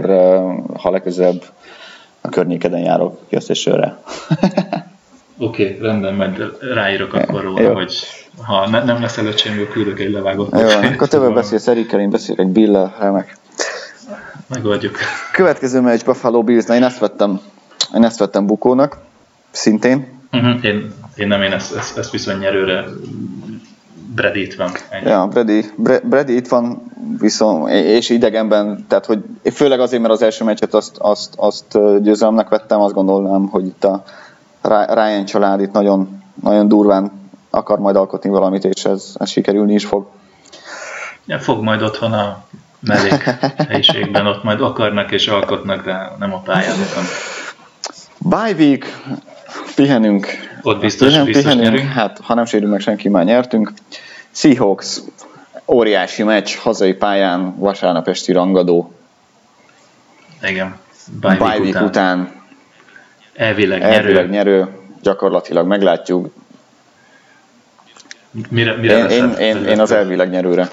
[0.77, 1.43] ha legközelebb
[2.21, 3.97] a környékeden járok kiasztésőre.
[5.37, 7.73] Oké, okay, rendben, majd ráírok akkor róla, Jó.
[7.73, 7.93] hogy
[8.41, 10.59] ha ne, nem lesz előtt küldök egy levágott.
[10.59, 13.37] Jó, akkor többet beszélsz Erikkel, én beszélek Bill-lel, remek.
[14.47, 14.97] Megoldjuk.
[15.31, 17.39] Következő meccs Buffalo Bills, na én ezt vettem,
[17.95, 18.97] én ezt vettem bukónak,
[19.51, 20.17] szintén.
[20.31, 20.63] Uh-huh.
[20.63, 22.85] Én, én nem, én ezt, ezt, ezt viszont nyerőre
[24.19, 24.71] Brady itt van.
[24.89, 25.09] Ennyi.
[25.09, 25.65] Ja, Brady,
[26.03, 29.19] Brady itt van, viszont, és idegenben, tehát hogy
[29.53, 33.83] főleg azért, mert az első meccset azt, azt, azt győzelemnek vettem, azt gondolnám, hogy itt
[33.83, 34.03] a
[34.93, 37.11] Ryan család itt nagyon, nagyon durván
[37.49, 40.07] akar majd alkotni valamit, és ez, ez sikerülni is fog.
[41.25, 42.43] Ja, fog majd otthon a
[42.79, 43.23] mellék
[43.69, 47.03] helyiségben, ott majd akarnak és alkotnak, de nem a pályázaton.
[48.17, 48.85] Bye week,
[49.75, 50.27] pihenünk.
[50.61, 51.91] Ott biztos, Pihen, biztos pihenünk, nyerünk.
[51.91, 53.71] Hát, ha nem sérül meg senki, már nyertünk.
[54.31, 55.01] Seahawks,
[55.65, 58.93] óriási meccs, hazai pályán, vasárnap esti rangadó.
[60.41, 60.75] Igen.
[61.21, 61.83] Bye week után.
[61.83, 62.31] után.
[63.33, 64.51] Elvileg, elvileg nyerő.
[64.51, 64.67] nyerő.
[65.01, 66.29] Gyakorlatilag meglátjuk.
[68.49, 70.69] Mire, mire én, én, én, én az elvileg nyerőre.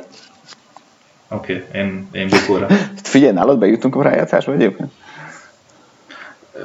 [1.28, 2.66] Oké, okay, én, én bukóra.
[3.02, 4.92] Figyelj, nálad bejutunk a rájátszásba egyébként?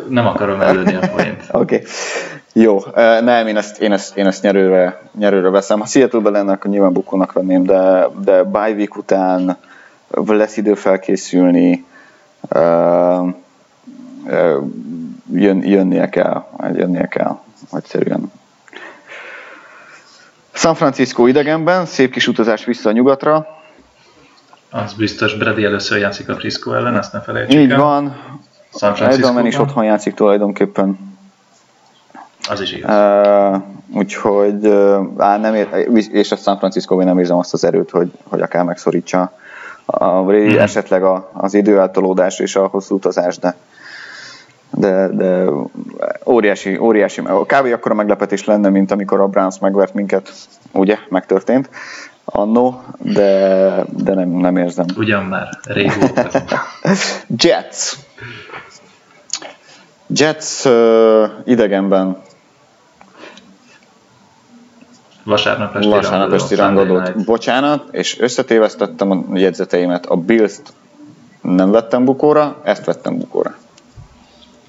[0.09, 1.43] Nem akarom előni a point.
[1.51, 1.75] Oké.
[1.75, 1.83] Okay.
[2.53, 2.79] Jó,
[3.21, 5.79] nem, én ezt, én ezt, én ezt nyerőre, nyerőre veszem.
[5.79, 9.57] Ha seattle lenne, akkor nyilván bukónak venném, de, de bye week után
[10.27, 11.85] lesz idő felkészülni,
[15.33, 17.39] jön, jönnie kell, jönnie kell,
[17.71, 18.31] egyszerűen.
[20.53, 23.47] San Francisco idegenben, szép kis utazás vissza a nyugatra.
[24.69, 27.77] Az biztos, Brady először játszik a Frisco ellen, ezt ne felejtsük Így el.
[27.77, 28.15] van,
[28.73, 31.10] San Edelman is otthon játszik tulajdonképpen.
[32.51, 32.95] Az is igaz.
[32.95, 33.61] Uh,
[33.93, 35.67] úgyhogy, uh, á, nem ér,
[36.11, 39.31] és a San francisco nem érzem azt az erőt, hogy, hogy akár megszorítsa
[39.85, 40.57] a Brady, mm.
[40.57, 43.55] esetleg a, az időeltolódás és a hosszú utazás, de,
[44.71, 45.45] de, de
[46.25, 47.65] óriási, óriási, kb.
[47.73, 50.31] akkor a meglepetés lenne, mint amikor a Browns megvert minket,
[50.71, 51.69] ugye, megtörtént
[52.25, 54.85] annó, de, de nem, nem érzem.
[54.97, 56.29] Ugyan már, régóta.
[57.43, 57.95] Jets.
[60.07, 62.17] Jets uh, idegenben
[65.23, 67.25] Vasárnap esti, Vasárnap esti rangadót.
[67.25, 70.05] Bocsánat, és összetévesztettem a jegyzeteimet.
[70.05, 70.73] A Bills-t
[71.41, 73.57] nem vettem bukóra, ezt vettem bukóra.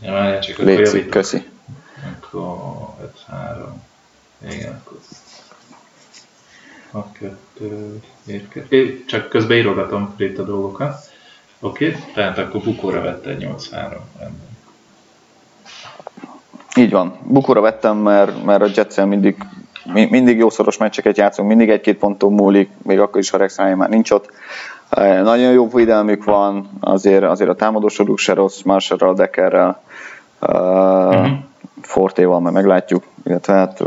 [0.03, 1.48] Ja, már csak Létszik, köszi.
[2.20, 2.46] Akkor
[3.30, 4.50] 5-3.
[4.50, 4.98] Igen, akkor
[6.94, 8.66] a kettő, érke.
[9.07, 11.11] csak közben írogatom itt a dolgokat.
[11.61, 12.00] Oké, okay.
[12.14, 13.40] tehát akkor bukóra vette 8-3.
[14.18, 14.50] Rendben.
[16.76, 17.18] Így van.
[17.24, 19.36] Bukóra vettem, mert, mert a jets mindig,
[19.85, 23.76] mindig jó szoros meccseket játszunk, mindig egy-két ponton múlik, még akkor is, ha Rex Ryan
[23.76, 24.30] már nincs ott.
[24.99, 29.83] Nagyon jó védelmük van, azért, azért a támadósoruk se rossz, Marshallral, Deckerrel,
[30.41, 31.28] uh-huh.
[31.83, 33.83] Fortéval, mert meglátjuk, illetve hát,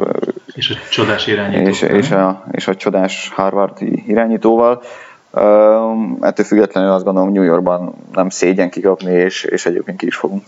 [0.54, 1.70] és a csodás irányítóval.
[1.70, 4.84] És, és, a, és a csodás Harvardi irányítóval.
[5.32, 10.16] Uh, ettől függetlenül azt gondolom New Yorkban nem szégyen kikapni, és, és egyébként ki is
[10.16, 10.44] fogunk.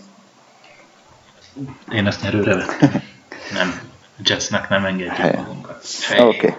[1.93, 3.01] Én ezt nyerőre vettem.
[3.53, 3.79] nem.
[4.25, 5.41] Jetsnek nem engedjük Helyen.
[5.41, 5.85] magunkat.
[6.19, 6.23] Oké.
[6.23, 6.53] Okay.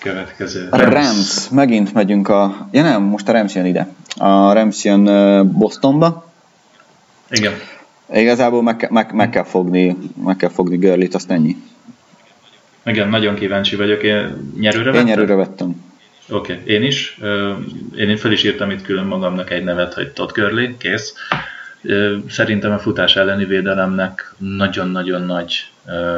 [0.00, 0.68] Következő.
[0.70, 0.92] A Rams.
[0.92, 1.48] Rams.
[1.48, 2.68] Megint megyünk a...
[2.70, 3.88] Ja nem, most a Rams jön ide.
[4.16, 5.04] A Rams jön
[5.52, 6.32] Bostonba.
[7.30, 7.52] Igen.
[8.12, 11.56] Igazából meg, meg, meg, kell fogni, meg kell fogni Görlit, azt ennyi.
[12.84, 14.02] Igen, nagyon kíváncsi vagyok.
[14.02, 15.06] Én nyerőre vettem?
[15.06, 15.84] Én nyerőre vettem.
[16.30, 16.74] Oké, okay.
[16.74, 17.18] én is.
[17.96, 21.14] Én fel is írtam itt külön magamnak egy nevet, hogy Todd Gurley, kész.
[22.28, 25.70] Szerintem a futás elleni védelemnek nagyon-nagyon nagy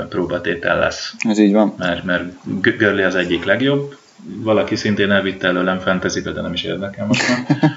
[0.08, 1.14] próbatétel lesz.
[1.18, 1.74] Ez így van.
[1.78, 2.24] Mert, mert
[2.60, 7.46] Gurley az egyik legjobb, valaki szintén elvitte előlem fantasy de nem is érdekel most már.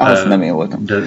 [0.00, 0.84] Az nem én voltam.
[0.84, 1.02] De,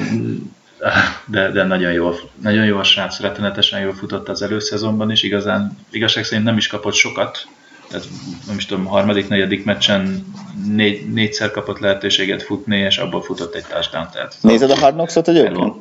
[1.26, 2.12] de, de nagyon, jó,
[2.42, 6.68] nagyon jó a srác, rettenetesen jól futott az előszezonban is, igazán, igazság szerint nem is
[6.68, 7.48] kapott sokat,
[7.90, 8.08] tehát
[8.48, 10.26] nem is tudom, harmadik, negyedik meccsen
[10.68, 14.08] négy, négyszer kapott lehetőséget futni, és abból futott egy touchdown.
[14.12, 15.76] Tehát Nézed a Hard Knocks-ot egyébként?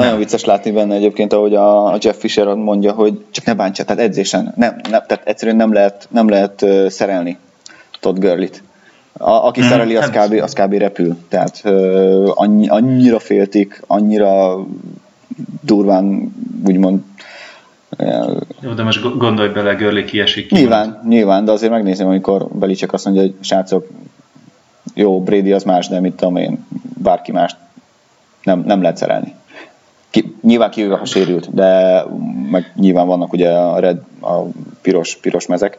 [0.00, 4.02] Nagyon vicces látni benne egyébként, ahogy a Jeff Fisher mondja, hogy csak ne bántsa, tehát
[4.02, 7.38] edzésen, nem, nem, tehát egyszerűen nem lehet, nem lehet szerelni
[8.00, 8.62] Todd Gurlit.
[9.12, 10.72] A, aki mm, szereli, az kb, az kb.
[10.72, 11.16] repül.
[11.28, 11.62] Tehát
[12.34, 14.58] annyi, annyira féltik, annyira
[15.60, 16.32] durván,
[16.66, 17.00] úgymond
[18.60, 20.54] jó, de most gondolj bele, Görli kiesik ki.
[20.54, 23.88] Nyilván, nyilván, de azért megnézem, amikor Belicek azt mondja, hogy srácok,
[24.94, 26.66] jó, Brady az más, de mit tudom én,
[27.02, 27.56] bárki más
[28.42, 29.34] nem, nem lehet szerelni.
[30.10, 32.04] Ki, nyilván kivéve, ha sérült, de
[32.50, 34.40] meg nyilván vannak ugye a red, a
[34.82, 35.78] piros, piros mezek,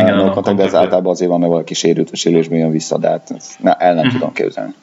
[0.00, 2.98] igen, no contact, de ez általában azért van, mert valaki sérült, a sérülésben jön vissza,
[2.98, 4.12] de hát na, el nem uh-huh.
[4.12, 4.74] tudom képzelni.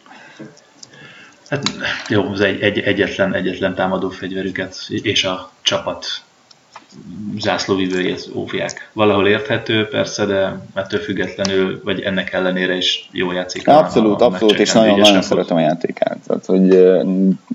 [1.49, 1.63] Hát
[2.07, 6.05] jó, az egy, egy, egyetlen, egyetlen támadó fegyverüket és a csapat
[7.39, 8.89] zászlóvivőjét óvják.
[8.93, 13.67] Valahol érthető, persze, de ettől függetlenül, vagy ennek ellenére is jó játszik.
[13.67, 16.17] Abszolút, a, abszolút, és nagyon, nagyon szeretem a játékát.
[16.27, 16.91] Tehát, hogy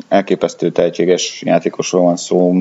[0.08, 2.54] elképesztő tehetséges játékosról van szó,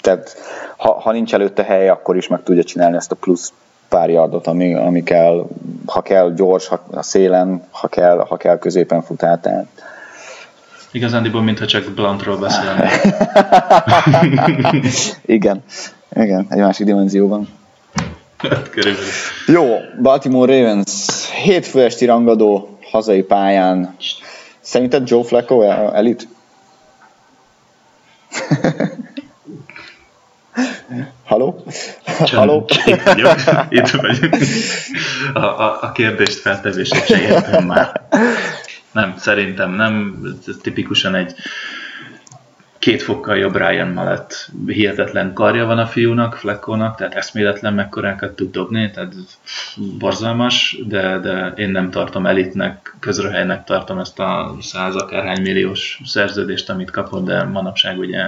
[0.00, 0.36] tehát
[0.76, 3.52] ha, ha nincs előtte hely, akkor is meg tudja csinálni ezt a plusz
[3.88, 5.46] pár yardot, ami, ami kell,
[5.86, 9.42] ha kell gyors, ha, a szélen, ha kell, ha kell középen fut át.
[9.42, 9.66] Tehát
[10.92, 12.90] Igazándiból, mintha csak Bluntról beszélnék.
[15.36, 15.62] igen,
[16.16, 17.48] igen, egy másik dimenzióban.
[18.36, 19.08] Hát, körülbelül.
[19.46, 20.90] Jó, Baltimore Ravens,
[21.42, 23.96] hétfő esti rangadó hazai pályán.
[24.60, 25.62] Szerinted Joe Flacco
[25.92, 26.28] elit?
[31.24, 31.64] Haló?
[32.32, 32.66] Haló?
[32.84, 33.38] Itt vagyok.
[33.68, 34.34] Itt vagyok.
[35.34, 38.00] A, a, a kérdést feltevését se értem már.
[38.92, 40.22] Nem, szerintem nem.
[40.46, 41.34] Ez tipikusan egy
[42.80, 48.50] két fokkal jobb Ryan mellett hihetetlen karja van a fiúnak, Fleckónak, tehát eszméletlen mekkorákat tud
[48.50, 49.14] dobni, tehát
[49.98, 56.70] borzalmas, de, de én nem tartom elitnek, közröhelynek tartom ezt a száz akárhány milliós szerződést,
[56.70, 58.22] amit kapott, de manapság ugye,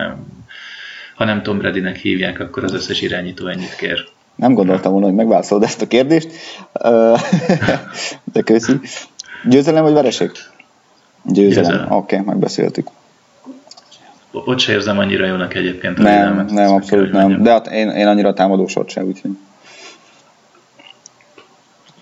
[1.14, 4.08] ha nem Tom Bradynek hívják, akkor az összes irányító ennyit kér.
[4.34, 6.30] Nem gondoltam volna, hogy megválaszolod ezt a kérdést,
[8.32, 8.80] de köszi.
[9.44, 10.30] Győzelem vagy vereség?
[11.24, 11.84] Győzelem.
[11.90, 12.88] Oké, okay, megbeszéltük.
[14.32, 17.42] Ott se érzem annyira jónak egyébként a Nem, védelmet, nem, abszolút nem.
[17.42, 19.30] De hát én, én annyira támadó sort sem, úgyhogy...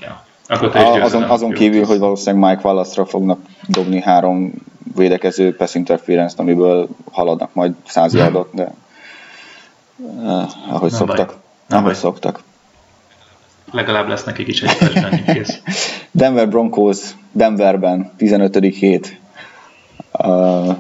[0.01, 0.25] Ja.
[0.47, 4.53] Akkor te is azon, azon kívül, hogy valószínűleg Mike Wallace-ra fognak dobni három
[4.97, 8.73] védekező pass interference amiből haladnak majd száz yardot, de
[10.23, 11.27] eh, ahogy nem szoktak.
[11.27, 11.37] Baj.
[11.67, 12.01] Nem ahogy baj.
[12.01, 12.43] szoktak.
[13.71, 15.63] Legalább lesz nekik is egy touchdown kész.
[16.11, 16.99] Denver Broncos
[17.33, 18.57] Denverben 15.
[18.57, 19.21] hét.
[20.19, 20.77] Uh,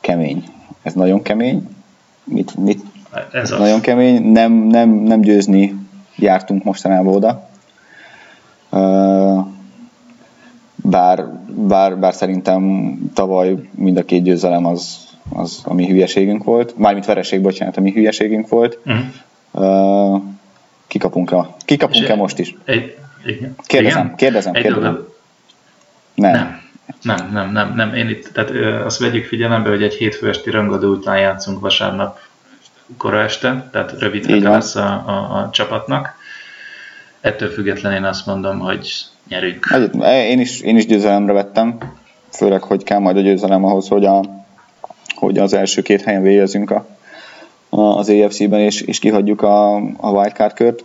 [0.00, 0.44] kemény.
[0.82, 1.68] Ez nagyon kemény.
[2.24, 2.80] Mit, mit?
[3.32, 3.58] Ez az.
[3.58, 4.22] Nagyon kemény.
[4.22, 5.74] Nem, nem, nem győzni
[6.16, 7.48] jártunk mostanában oda.
[8.70, 9.46] Uh,
[10.76, 16.78] bár, bár, bár szerintem tavaly mind a két győzelem az, az a mi hülyeségünk volt.
[16.78, 18.78] Mármint vereség, bocsánat, a mi hülyeségünk volt.
[18.84, 20.14] Uh-huh.
[20.14, 20.22] Uh,
[20.92, 22.54] kikapunk-e, kikapunk-e most is?
[22.64, 23.54] Egy, igen.
[23.66, 24.16] Kérdezem, igen?
[24.16, 25.06] kérdezem, kérdezem.
[26.14, 26.32] Nem.
[26.32, 26.60] nem.
[27.02, 27.94] Nem, nem, nem, nem.
[27.94, 32.18] Én itt, tehát ö, azt vegyük figyelembe, hogy egy hétfő esti rangadó után játszunk vasárnap
[32.96, 36.14] kora este, tehát rövid lesz a, a, a csapatnak.
[37.20, 38.92] Ettől függetlenül én azt mondom, hogy
[39.28, 39.66] nyerünk.
[40.02, 41.78] Én is, én is győzelemre vettem,
[42.30, 44.22] főleg, hogy kell majd a győzelem ahhoz, hogy, a,
[45.14, 46.86] hogy az első két helyen végezzünk a,
[47.78, 50.84] az AFC-ben, és, és kihagyjuk a, a wildcard kört.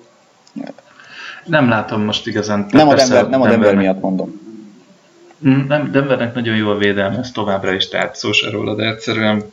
[1.44, 2.66] Nem látom most igazán.
[2.72, 4.42] Nem a Denver, nem a Denver miatt mondom.
[5.48, 8.86] Mm, nem, Denvernek nagyon jó a védelme, ez továbbra is, tehát szó se róla, de
[8.86, 9.44] egyszerűen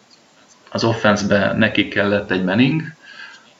[0.70, 2.82] az offenszbe neki kellett egy Manning,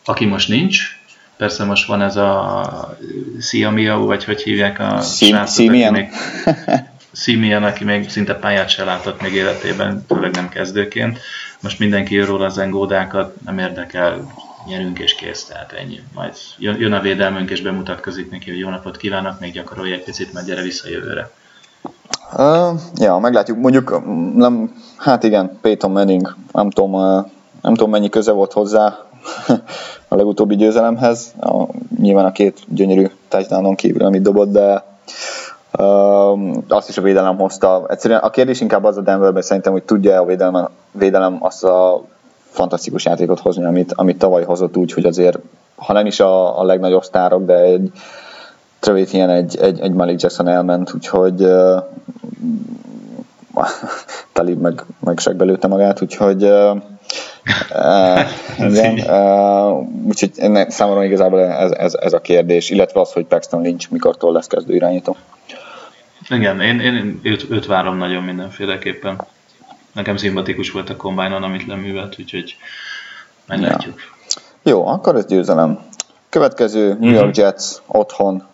[0.05, 0.99] aki most nincs.
[1.37, 2.97] Persze most van ez a
[3.41, 6.09] Siamiau, vagy hogy hívják a srácot, aki még,
[7.13, 11.19] Simeon, aki még szinte pályát se látott még életében, főleg nem kezdőként.
[11.65, 14.33] Most mindenki jön róla az engódákat, nem érdekel,
[14.67, 16.01] nyerünk és kész, tehát ennyi.
[16.15, 20.33] Majd jön a védelmünk és bemutatkozik neki, hogy jó napot kívánok, még gyakorolj egy picit,
[20.33, 21.31] majd gyere vissza jövőre.
[22.37, 23.59] Uh, ja, meglátjuk.
[23.59, 24.03] Mondjuk,
[24.35, 27.27] nem, hát igen, Peyton Manning, nem tudom, uh,
[27.63, 28.99] nem tudom mennyi köze volt hozzá,
[30.09, 31.35] a legutóbbi győzelemhez.
[31.41, 31.65] A,
[31.97, 34.85] nyilván a két gyönyörű touchdownon kívül, amit dobott, de
[36.69, 37.87] azt is a védelem hozta.
[37.89, 42.03] Egyszerűen a kérdés inkább az a Denverben szerintem, hogy tudja a védelem, védelem azt a
[42.51, 45.39] fantasztikus játékot hozni, amit, amit tavaly hozott úgy, hogy azért,
[45.77, 47.91] ha nem is a, a legnagyobb sztárok, de egy
[48.79, 51.83] Trevétien egy, egy, egy Malik Jackson elment, úgyhogy uh,
[54.33, 56.71] Talib meg, meg belőtte magát, úgyhogy uh,
[57.75, 58.21] uh,
[58.71, 60.33] igen, uh, úgyhogy
[60.69, 64.75] számomra igazából ez, ez, ez, a kérdés, illetve az, hogy Paxton Lynch mikortól lesz kezdő
[64.75, 65.17] irányító.
[66.29, 69.21] Igen, én, én őt, őt várom nagyon mindenféleképpen.
[69.93, 72.57] Nekem szimpatikus volt a kombájnon, amit leművelt, úgyhogy
[73.47, 73.99] meglátjuk.
[73.99, 74.71] Ja.
[74.73, 75.79] Jó, akkor ez győzelem.
[76.29, 77.41] Következő New York mhm.
[77.41, 78.45] Jets otthon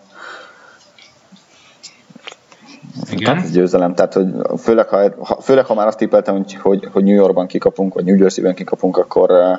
[3.10, 3.34] igen.
[3.34, 3.94] Tehát győzelem.
[3.94, 4.26] Tehát, hogy
[4.58, 8.16] főleg, ha, főleg, ha már azt tippeltem, hogy, hogy, hogy New Yorkban kikapunk, vagy New
[8.16, 9.58] Jersey-ben kikapunk, akkor, eh,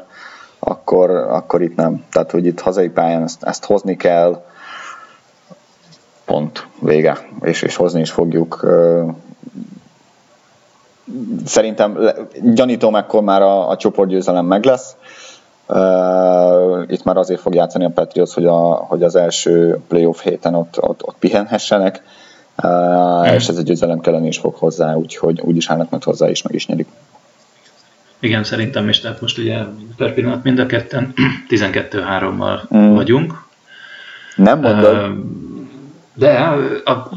[0.60, 2.04] akkor, akkor itt nem.
[2.12, 4.44] Tehát, hogy itt hazai pályán ezt, ezt hozni kell,
[6.32, 8.68] pont, vége, és, és hozni is fogjuk.
[11.46, 12.00] Szerintem
[12.54, 14.96] gyanítom, akkor már a, a csoportgyőzelem meg lesz.
[15.68, 20.56] Uh, itt már azért fog játszani a Patriots, hogy, a, hogy az első playoff héten
[20.56, 22.04] ott, ott, ott pihenhessenek
[23.36, 26.42] és ez egy győzelem kellene is fog hozzá, úgyhogy úgy is állnak majd hozzá, és
[26.42, 26.88] meg is nyerik.
[28.20, 29.58] Igen, szerintem is, tehát most ugye
[29.98, 31.14] per pillanat mind a ketten
[31.50, 32.94] 12-3-mal mm.
[32.94, 33.44] vagyunk.
[34.36, 35.12] Nem mondod?
[36.14, 36.32] De
[36.86, 37.10] a,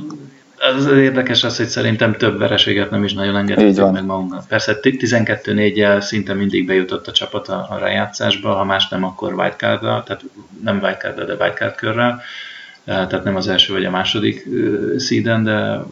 [0.75, 4.49] az érdekes az, hogy szerintem több vereséget nem is nagyon engedhetünk meg magunknak.
[4.49, 9.81] Persze 12-4-jel szinte mindig bejutott a csapat a, a rájátszásba, ha más nem, akkor wildcard
[9.81, 10.25] tehát
[10.63, 12.23] nem wildcard de wildcard körrel
[12.85, 14.49] tehát nem az első vagy a második
[14.97, 15.83] szíden, de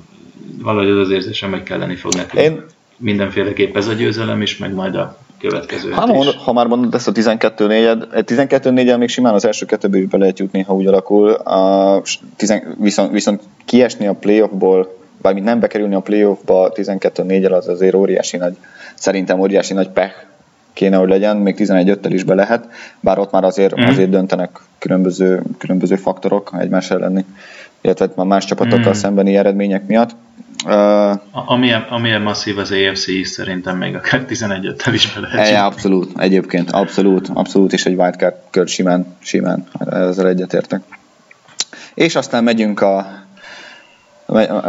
[0.59, 2.43] valahogy az az érzésem, hogy kelleni fog nekünk.
[2.43, 2.65] Én...
[2.97, 5.19] Mindenféleképp ez a győzelem is, meg majd a
[5.49, 10.01] következő ha, mondod, ha már mondod ezt a 12-4-et, 12 még simán az első kettőből
[10.01, 12.03] is be lehet jutni, ha úgy alakul, a,
[12.37, 18.37] tizen, viszont, viszont kiesni a playoffból, bármint nem bekerülni a playoffba 12-4-el az azért óriási
[18.37, 18.57] nagy,
[18.95, 20.15] szerintem óriási nagy pech
[20.73, 22.69] kéne, hogy legyen, még 11-5-tel is be lehet,
[23.01, 23.85] bár ott már azért, mm.
[23.85, 27.25] azért döntenek különböző, különböző faktorok egymás elleni,
[27.83, 28.97] illetve már más csapatokkal mm.
[28.97, 30.11] szembeni eredmények miatt.
[30.65, 35.49] Uh, amilyen, amilyen masszív az AFC is szerintem még akár 11-tel is be lehet.
[35.49, 40.83] Ja, abszolút, egyébként, abszolút, abszolút, és egy wildcard kör simán, simán, ezzel egyetértek.
[41.95, 43.23] És aztán megyünk a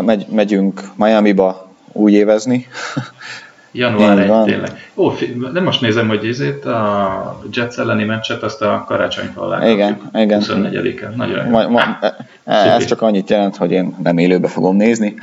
[0.01, 2.67] megy, megyünk Miami-ba úgy évezni,
[3.75, 4.45] Január 1 van.
[4.45, 4.91] tényleg.
[4.95, 5.13] Ó,
[5.53, 10.41] de most nézem, hogy ezért a Jets elleni meccset azt a karácsonyfa alá Igen, igen.
[10.45, 11.15] 24-en.
[11.15, 15.15] Nagyon ma, ma, e, e, ez csak annyit jelent, hogy én nem élőbe fogom nézni.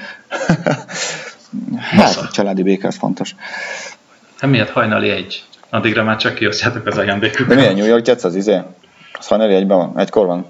[1.97, 3.35] hát, a családi béke az fontos.
[4.47, 5.45] Miért hajnali egy?
[5.71, 7.47] Addigra már csak kiosztjátok az ajándékokat.
[7.47, 8.59] De milyen New York Jets az izé?
[9.19, 9.93] Az hajnali egyben van?
[9.99, 10.47] Egykor van?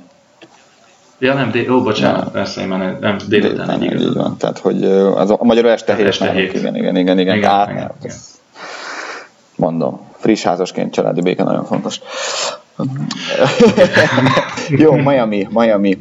[1.21, 2.33] Ja, nem, dé- ó, bocsánat, nem.
[2.33, 4.37] persze, én már nem, délután egy így van.
[4.37, 6.55] Tehát, hogy az a magyar este hét este hét.
[6.55, 7.37] Igen, igen, igen, igen.
[7.37, 8.17] igen, Át, igen, igen.
[9.57, 12.01] Mondom, friss házasként családi béke nagyon fontos.
[14.69, 15.99] Jó, Miami, Miami.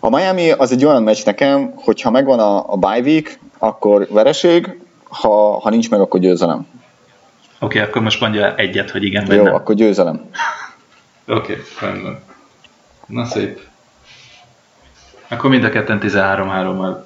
[0.00, 4.80] A Miami az egy olyan meccs nekem, hogyha megvan a, a bye week, akkor vereség,
[5.08, 6.58] ha, ha nincs meg, akkor győzelem.
[6.58, 6.68] Oké,
[7.78, 9.54] okay, akkor most mondja egyet, hogy igen, Jó, nem.
[9.54, 10.30] akkor győzelem.
[11.28, 12.18] Oké, okay, rendben.
[13.06, 13.60] Na szép.
[15.28, 16.96] Akkor mind a ketten 13-3-mal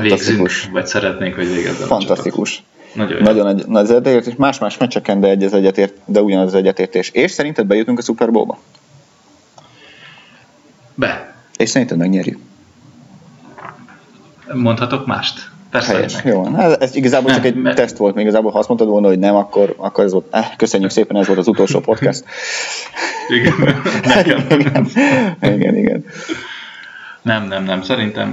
[0.00, 2.62] végzünk, vagy szeretnénk, hogy végezzen Fantasztikus.
[2.94, 6.54] Nagyon, Nagyon egy, nagy az egyetértés, más-más meccseken, de egy az egyetért, de ugyanaz az
[6.54, 7.10] egyetértés.
[7.10, 8.58] És szerinted bejutunk a Super Bowl-ba?
[10.94, 11.34] Be.
[11.56, 12.38] És szerinted megnyerjük?
[14.52, 15.50] Mondhatok mást?
[15.76, 16.14] Persze, Helyes.
[16.24, 17.76] Jó, ez, ez igazából nem, csak egy mert...
[17.76, 20.50] teszt volt, még igazából ha azt mondtad volna, hogy nem, akkor, akkor ez volt, eh,
[20.56, 22.24] köszönjük szépen, ez volt az utolsó podcast.
[23.28, 23.54] igen,
[24.14, 24.46] nekem.
[24.48, 24.88] igen,
[25.40, 26.04] igen, igen.
[27.22, 27.82] Nem, nem, nem.
[27.82, 28.28] Szerintem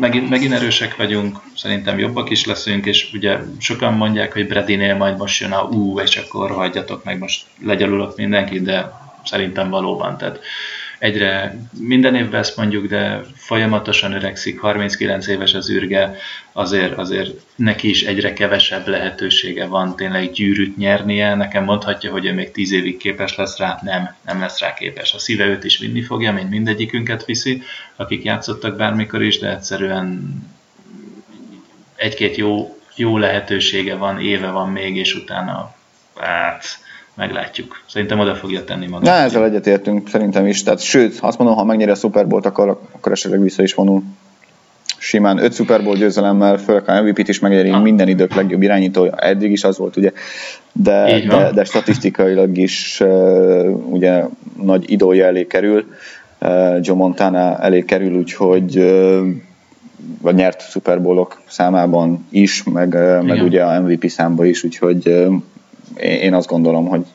[0.00, 5.16] megint, megint erősek vagyunk, szerintem jobbak is leszünk, és ugye sokan mondják, hogy Bradinél majd
[5.16, 8.92] most jön a ú, és akkor hagyjatok meg, most legyalulok mindenkit, de
[9.24, 10.16] szerintem valóban.
[10.16, 10.38] Tehát
[10.98, 16.16] egyre minden évben ezt mondjuk, de folyamatosan öregszik, 39 éves az űrge,
[16.52, 21.34] azért, azért neki is egyre kevesebb lehetősége van tényleg gyűrűt nyernie.
[21.34, 25.14] Nekem mondhatja, hogy ő még 10 évig képes lesz rá, nem, nem lesz rá képes.
[25.14, 27.62] A szíve őt is vinni fogja, mint mindegyikünket viszi,
[27.96, 30.36] akik játszottak bármikor is, de egyszerűen
[31.96, 35.74] egy-két jó, jó lehetősége van, éve van még, és utána
[36.16, 36.86] hát
[37.18, 37.82] meglátjuk.
[37.86, 39.04] Szerintem oda fogja tenni magát.
[39.04, 40.62] Ne, ezzel egyetértünk, szerintem is.
[40.62, 44.02] Tehát, sőt, azt mondom, ha megnyeri a Super Bowl-t, akkor, akkor esetleg vissza is vonul.
[44.98, 47.82] simán öt Super Bowl győzelemmel, főleg a MVP-t is megnyerik, ah.
[47.82, 50.12] minden idők legjobb irányítója, eddig is az volt, ugye,
[50.72, 54.24] de, de, de statisztikailag is uh, ugye
[54.62, 55.84] nagy idója elé kerül,
[56.40, 59.26] uh, Joe Montana elé kerül, úgyhogy uh,
[60.20, 65.28] vagy nyert Super Bowlok számában is, meg, meg ugye a MVP számban is, úgyhogy
[66.00, 67.06] én azt gondolom, hogy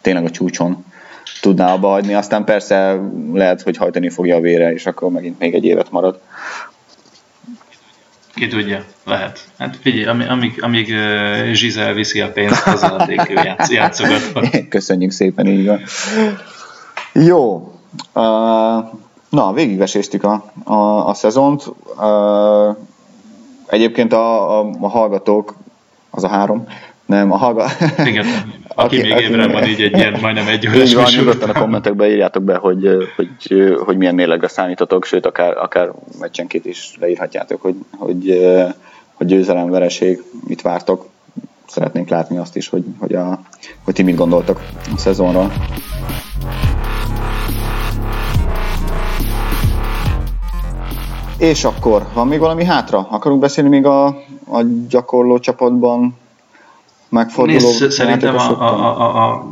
[0.00, 0.84] tényleg a csúcson
[1.40, 3.00] tudná abba hagyni, aztán persze
[3.32, 6.20] lehet, hogy hajtani fogja a vére, és akkor megint még egy évet marad.
[8.34, 9.48] Ki tudja, lehet.
[9.58, 14.48] Hát figyelj, amíg, amíg, amíg uh, Zsizel viszi a pénzt, az addig ő játsz, játszogatva.
[14.68, 15.80] Köszönjük szépen, így van.
[17.12, 17.72] Jó.
[18.14, 18.22] Uh,
[19.28, 21.64] na, végigveséztük a, a, a szezont.
[21.96, 22.76] Uh,
[23.66, 25.54] egyébként a, a, a hallgatók,
[26.10, 26.66] az a három,
[27.06, 27.66] nem, a hallga...
[28.04, 28.26] Igen,
[28.74, 31.60] aki, aki még ébren van, így egy ilyen majdnem egy órás Így van, nyugodtan a
[31.60, 37.62] kommentekbe írjátok be, hogy, hogy, hogy milyen mérlegre számítotok, sőt, akár, akár meccsenként is leírhatjátok,
[37.62, 38.40] hogy, hogy,
[39.14, 41.10] hogy győzelem, vereség, mit vártok.
[41.66, 43.40] Szeretnénk látni azt is, hogy, hogy, a,
[43.84, 44.60] hogy ti mit gondoltok
[44.94, 45.52] a szezonról.
[51.38, 53.06] És akkor, van még valami hátra?
[53.10, 54.06] Akarunk beszélni még a,
[54.50, 56.16] a gyakorló csapatban
[57.12, 59.46] megforduló Nézd, szerintem a, a, a, a,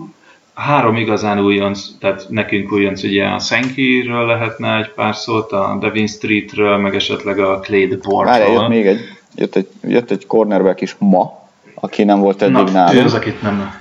[0.54, 6.06] három igazán újonc, tehát nekünk újonc, ugye a Senkiről lehetne egy pár szót, a Devin
[6.06, 8.52] Streetről, meg esetleg a Clay Bortról.
[8.52, 9.00] Jött még egy,
[9.34, 13.04] jött egy, jött egy cornerback is ma, aki nem volt eddig Na, nálunk.
[13.04, 13.74] az, akit nem.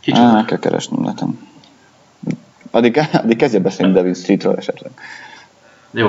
[0.00, 0.22] Kicsit.
[0.22, 1.48] Á, kell keresnem, lehetem.
[2.70, 4.92] Addig, addig kezdje beszélni Devin Streetről esetleg.
[5.90, 6.08] Jó,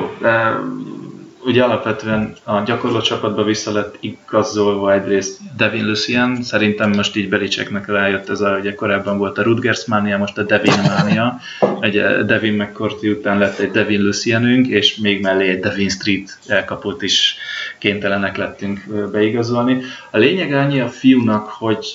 [1.46, 7.88] ugye alapvetően a gyakorló csapatba vissza lett igazolva egyrészt Devin Lucian, szerintem most így Belicseknek
[7.88, 11.40] rájött ez a, ugye korábban volt a Rutgers mánia, most a Devin mánia,
[11.80, 17.02] egy Devin McCourty után lett egy Devin Lucianünk, és még mellé egy Devin Street elkapott
[17.02, 17.36] is
[17.78, 19.82] kénytelenek lettünk beigazolni.
[20.12, 21.86] A lényeg annyi a fiúnak, hogy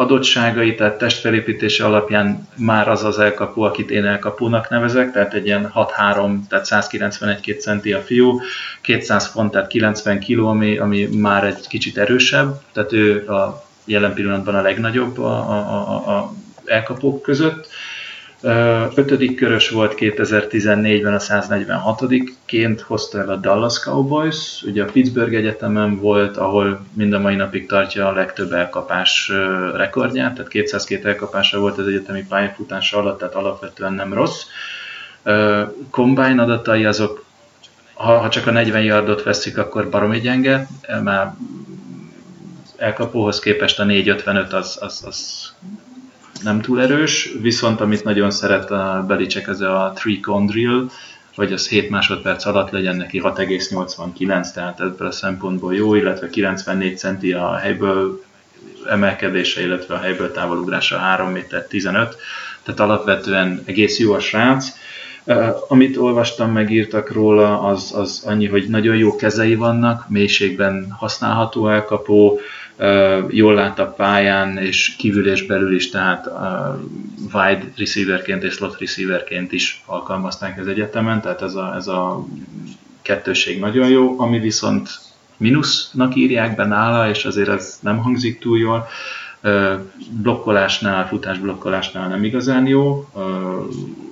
[0.00, 5.72] adottságai, tehát testfelépítése alapján már az az elkapó, akit én elkapónak nevezek, tehát egy ilyen
[5.74, 8.40] 6-3, tehát 191 centi a fiú,
[8.80, 14.14] 200 font, tehát 90 kg, ami, ami már egy kicsit erősebb, tehát ő a jelen
[14.14, 16.32] pillanatban a legnagyobb a, a, a, a
[16.64, 17.68] elkapók között
[18.94, 25.96] Ötödik körös volt 2014-ben a 146-ként hozta el a Dallas Cowboys, ugye a Pittsburgh Egyetemen
[25.96, 29.32] volt, ahol mind a mai napig tartja a legtöbb elkapás
[29.74, 34.42] rekordját, tehát 202 elkapása volt az egyetemi pályafutása alatt, tehát alapvetően nem rossz.
[35.90, 37.24] Combine adatai azok,
[37.94, 40.66] ha, csak a 40 yardot veszik, akkor baromi gyenge,
[41.02, 41.34] már
[42.76, 45.52] elkapóhoz képest a 455 az, az, az
[46.42, 50.86] nem túl erős, viszont amit nagyon szeret a Belicek, ez a three cone drill,
[51.34, 56.98] hogy az 7 másodperc alatt legyen neki 6,89, tehát ebből a szempontból jó, illetve 94
[56.98, 58.24] centi a helyből
[58.88, 62.16] emelkedése, illetve a helyből távolugrása 3 méter 15,
[62.62, 64.68] tehát alapvetően egész jó a srác.
[65.68, 72.40] Amit olvastam, megírtak róla, az, az annyi, hogy nagyon jó kezei vannak, mélységben használható elkapó,
[73.28, 76.30] jól lát a pályán, és kívül és belül is, tehát
[77.32, 82.26] wide receiverként és slot receiverként is alkalmazták az egyetemen, tehát ez a, ez a
[83.02, 84.90] kettőség nagyon jó, ami viszont
[85.36, 88.88] mínusznak írják be nála, és azért ez nem hangzik túl jól,
[90.10, 93.08] blokkolásnál, futásblokkolásnál nem igazán jó,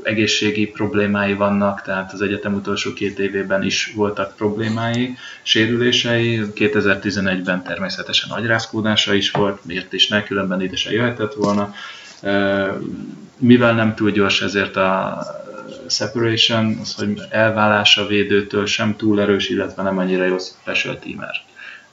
[0.03, 8.31] egészségi problémái vannak, tehát az egyetem utolsó két évében is voltak problémái, sérülései, 2011-ben természetesen
[8.31, 11.75] agyrázkódása is volt, miért is ne, különben ide se jöhetett volna.
[13.39, 15.23] Mivel nem túl gyors, ezért a
[15.89, 21.47] separation, az, hogy elválás a védőtől sem túl erős, illetve nem annyira jó special teamer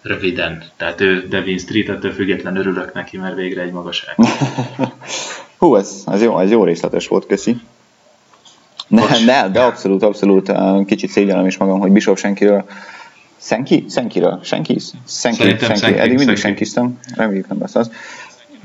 [0.06, 0.64] röviden.
[0.78, 4.16] Tehát ő Devin Street, ettől független örülök neki, mert végre egy magaság.
[5.58, 7.58] Hú, ez, ez, jó, ez jó részletes volt, köszi.
[8.88, 10.52] Ne, ne, de abszolút, abszolút
[10.86, 12.66] kicsit szégyellem is magam, hogy Bishop senkiről
[13.38, 13.86] Senki?
[13.90, 14.40] Senkiről?
[14.44, 14.80] Senki?
[15.08, 15.80] Senki, Szerintem senki.
[15.80, 16.00] senki.
[16.00, 17.00] Eddig mindig senkiztem.
[17.16, 17.92] Reméljük nem lesz az.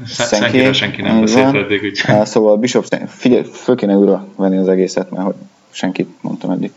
[0.06, 2.02] Senki, senki nem beszélt eddig, úgy.
[2.24, 5.34] Szóval Bishop, figyelj, föl kéne újra venni az egészet, mert hogy
[5.70, 6.72] senkit mondtam eddig.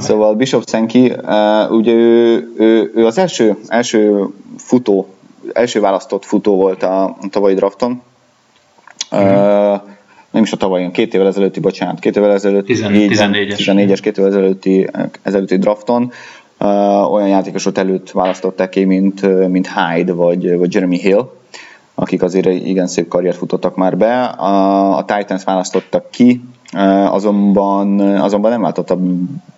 [0.00, 5.08] Szóval Bishop Senki, uh, ugye ő, ő, ő, az első, első futó,
[5.52, 8.02] első választott futó volt a, a tavalyi drafton.
[9.10, 9.20] Uh,
[10.30, 14.30] nem is a tavalyi, két évvel ezelőtti, bocsánat, két évvel ezelőtti, 14-es, 14-es két évvel
[14.30, 14.90] ezelőtti,
[15.22, 16.12] ezelőtti drafton.
[16.60, 21.30] Uh, olyan játékosot előtt választották ki, mint, mint Hyde vagy, vagy Jeremy Hill,
[21.94, 24.22] akik azért igen szép karriert futottak már be.
[24.24, 26.40] A, a Titans választottak ki,
[27.10, 28.98] azonban, azonban nem váltotta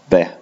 [0.08, 0.38] be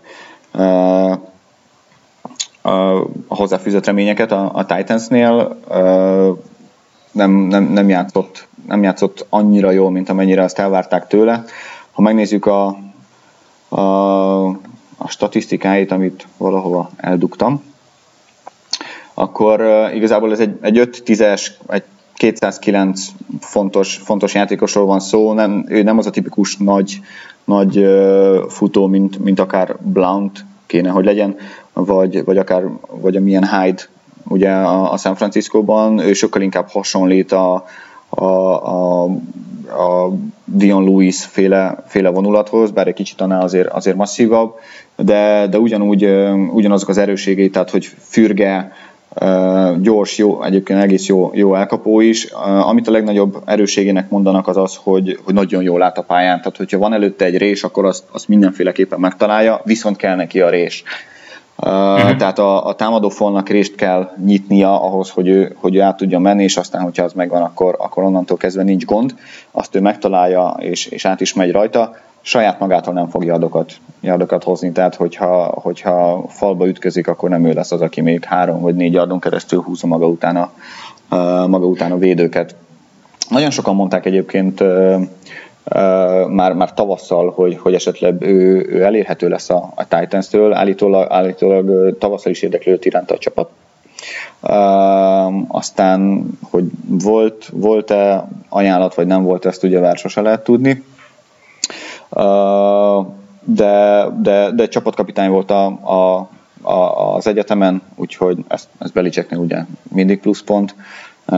[3.29, 5.59] a hozzáfűzött reményeket a, a Titansnél.
[7.13, 11.45] Nem, nem, nem, játszott, nem játszott annyira jól, mint amennyire azt elvárták tőle.
[11.93, 12.67] Ha megnézzük a,
[13.69, 14.47] a,
[14.97, 17.63] a statisztikáit, amit valahova eldugtam,
[19.15, 19.61] akkor
[19.95, 21.85] igazából ez egy, egy 5-10-es, egy
[22.17, 23.09] 209
[23.41, 27.01] fontos, fontos játékosról van szó, nem, ő nem az a tipikus nagy,
[27.45, 27.87] nagy
[28.49, 31.37] futó, mint, mint akár Blount kéne, hogy legyen,
[31.73, 33.83] vagy, vagy akár vagy a milyen Hyde
[34.29, 37.65] ugye a, a San Francisco-ban, ő sokkal inkább hasonlít a,
[38.09, 39.05] a, a,
[39.69, 40.13] a
[40.45, 44.55] Dion Lewis féle, féle vonulathoz, bár egy kicsit annál azért, azért masszívabb,
[44.97, 46.05] de, de ugyanúgy
[46.53, 48.73] ugyanazok az erőségei, tehát hogy fürge,
[49.81, 52.25] gyors, jó, egyébként egész jó, jó elkapó is.
[52.63, 56.57] Amit a legnagyobb erőségének mondanak az az, hogy, hogy nagyon jól lát a pályán, tehát
[56.57, 60.83] hogyha van előtte egy rés, akkor azt, azt mindenféleképpen megtalálja, viszont kell neki a rés.
[61.57, 62.17] Uh-huh.
[62.17, 66.19] Tehát a, a támadó falnak rést kell nyitnia ahhoz, hogy ő, hogy ő át tudja
[66.19, 69.15] menni, és aztán, hogyha az megvan, akkor, akkor onnantól kezdve nincs gond.
[69.51, 71.97] Azt ő megtalálja, és, és át is megy rajta
[72.27, 77.53] saját magától nem fog yardokat, yardokat hozni, tehát hogyha, hogyha falba ütközik, akkor nem ő
[77.53, 80.53] lesz az, aki még három vagy négy yardon keresztül húzza maga utána,
[81.47, 82.55] maga utána védőket.
[83.29, 84.63] Nagyon sokan mondták egyébként
[86.29, 91.99] már, már tavasszal, hogy, hogy esetleg ő, ő elérhető lesz a, a Titans-től, állítólag, állítólag
[91.99, 93.51] tavasszal is érdeklődött iránta a csapat.
[94.41, 100.85] Uh, aztán, hogy volt, volt-e ajánlat, vagy nem volt, ezt ugye vár sose lehet tudni
[103.45, 106.29] de, de, de csapatkapitány volt a, a,
[106.63, 110.75] a, az egyetemen, úgyhogy ezt, ezt Belicseknek ugye mindig pluszpont.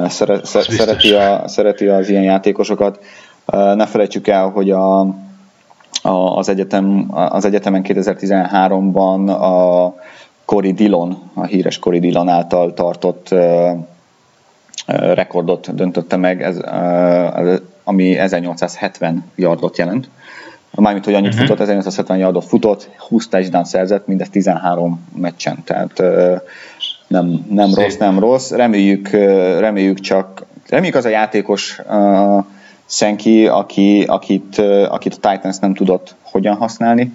[0.09, 3.05] Szere, szereti, a, szereti az ilyen játékosokat.
[3.53, 5.01] Ne felejtsük el, hogy a,
[6.03, 9.95] a, az, egyetem, az egyetemen 2013-ban a
[10.45, 13.35] Cory Dillon, a híres Cory Dillon által tartott
[14.87, 16.57] rekordot döntötte meg, ez,
[17.85, 20.09] ami 1870 yardot jelent
[20.81, 21.43] mármint, hogy annyit uh-huh.
[21.43, 26.03] futott, 1870 yardot futott, 20 touchdown szerzett, mindez 13 meccsen, tehát
[27.09, 28.51] nem, nem rossz, nem rossz.
[28.51, 29.09] Reméljük,
[29.59, 32.45] reméljük csak, reméljük az a játékos uh,
[32.87, 34.59] senki, aki, akit,
[34.89, 37.12] akit a Titans nem tudott hogyan használni,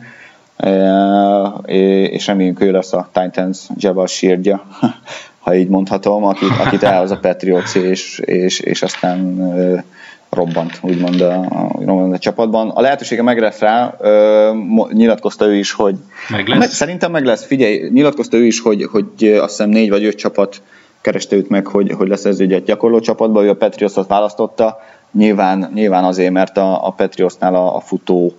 [0.57, 1.73] uh,
[2.13, 4.63] és reméljük ő lesz a Titans Jabal Shirdja,
[5.43, 9.81] ha így mondhatom, akit, akit elhoz a Patriots, és, és, és aztán uh,
[10.33, 11.45] robbant, úgymond a,
[11.85, 12.69] a, a csapatban.
[12.69, 14.51] A lehetősége meg lesz rá, ö,
[14.91, 15.95] nyilatkozta ő is, hogy
[16.29, 16.73] meg lesz.
[16.73, 20.61] szerintem meg lesz, figyelj, nyilatkozta ő is, hogy, hogy azt hiszem négy vagy öt csapat
[21.01, 24.79] kereste őt meg, hogy, hogy lesz ez egy gyakorló csapatban, ő a Patriots-ot választotta,
[25.11, 28.33] nyilván, nyilván azért, mert a, a Patriotsnál a, a futó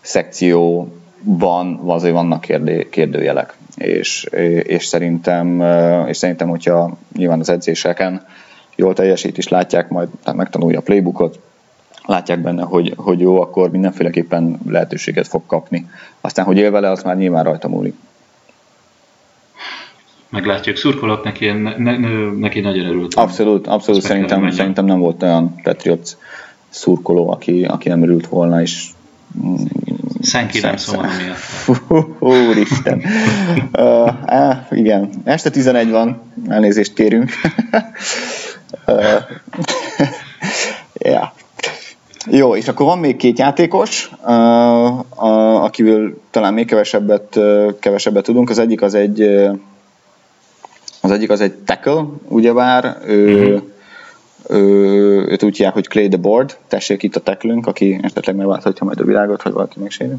[0.00, 4.24] szekcióban azért vannak kérdő, kérdőjelek, és,
[4.62, 5.60] és, szerintem,
[6.08, 8.26] és szerintem, hogyha nyilván az edzéseken
[8.76, 11.38] jól teljesít is, látják majd, tehát megtanulja a playbookot,
[12.06, 15.90] látják benne, hogy, hogy jó, akkor mindenféleképpen lehetőséget fog kapni.
[16.20, 17.94] Aztán, hogy él vele, az már nyilván rajta múlik.
[20.28, 21.96] Meglátjuk, szurkolok neki, ne, ne,
[22.38, 23.22] neki nagyon örültem.
[23.22, 26.10] Abszolút, abszolút szerintem, szerintem nem volt olyan Patriots
[26.68, 28.88] szurkoló, aki, aki nem örült volna, és
[29.44, 29.54] mm,
[30.22, 31.78] Senki nem szól miatt.
[32.18, 33.02] Úristen.
[33.72, 37.30] uh, uh, igen, este 11 van, elnézést kérünk.
[40.94, 41.32] ja.
[42.30, 44.10] Jó, és akkor van még két játékos,
[45.60, 47.38] akivel talán még kevesebbet,
[47.80, 48.50] kevesebbet tudunk.
[48.50, 49.50] Az egyik az egy
[51.02, 53.62] az egyik az egy tackle, ugyebár, ő, uh-huh.
[54.48, 58.86] ő, őt úgy hívják, hogy Clay the Board, tessék itt a tacklünk, aki esetleg megválthatja
[58.86, 60.16] majd a világot, hogy valaki megsérül.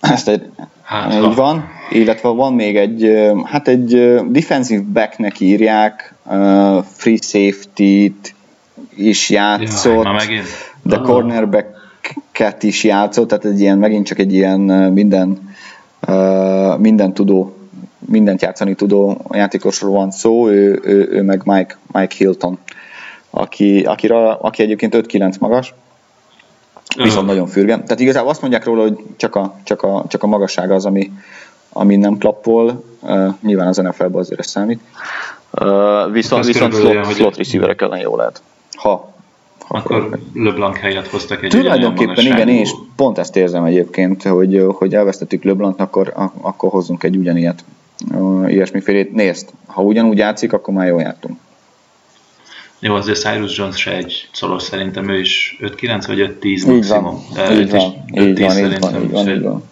[0.00, 0.50] Ezt egy,
[0.82, 6.14] hát, így van, illetve van még egy, hát egy defensive backnek írják,
[6.82, 8.34] free safety-t
[8.94, 10.42] is játszott, Jaj,
[10.82, 14.60] de cornerback-et is játszott, tehát egy ilyen, megint csak egy ilyen
[14.92, 15.56] minden,
[16.78, 17.56] minden tudó,
[17.98, 22.58] mindent játszani tudó játékosról van szó, ő, ő, ő meg Mike, Mike Hilton,
[23.30, 25.74] aki, akira, aki egyébként 5-9 magas,
[26.96, 27.74] viszont nagyon fürge.
[27.74, 31.12] Tehát igazából azt mondják róla, hogy csak a, csak a, csak a magassága az, ami,
[31.68, 32.84] ami nem klappol.
[33.00, 34.80] Uh, nyilván az NFL-ben azért ez számít.
[35.52, 38.42] Uh, viszont viszont slot, slot receiverek ellen jó lehet.
[38.76, 39.12] Ha,
[39.66, 44.66] ha akkor LeBlanc helyet hoztak egy Tulajdonképpen igen, én is pont ezt érzem egyébként, hogy,
[44.74, 47.64] hogy elvesztettük LeBlanc, akkor, akkor hozzunk egy ugyanilyet.
[48.14, 49.12] Uh, ilyesmifélét.
[49.12, 51.38] Nézd, ha ugyanúgy játszik, akkor már jól jártunk.
[52.82, 57.26] Jó, azért Cyrus Jones se egy szoros, szerintem ő is 5-9 vagy 5-10 maximum.
[57.34, 59.68] Van, így van, így van, így van, így van, így van.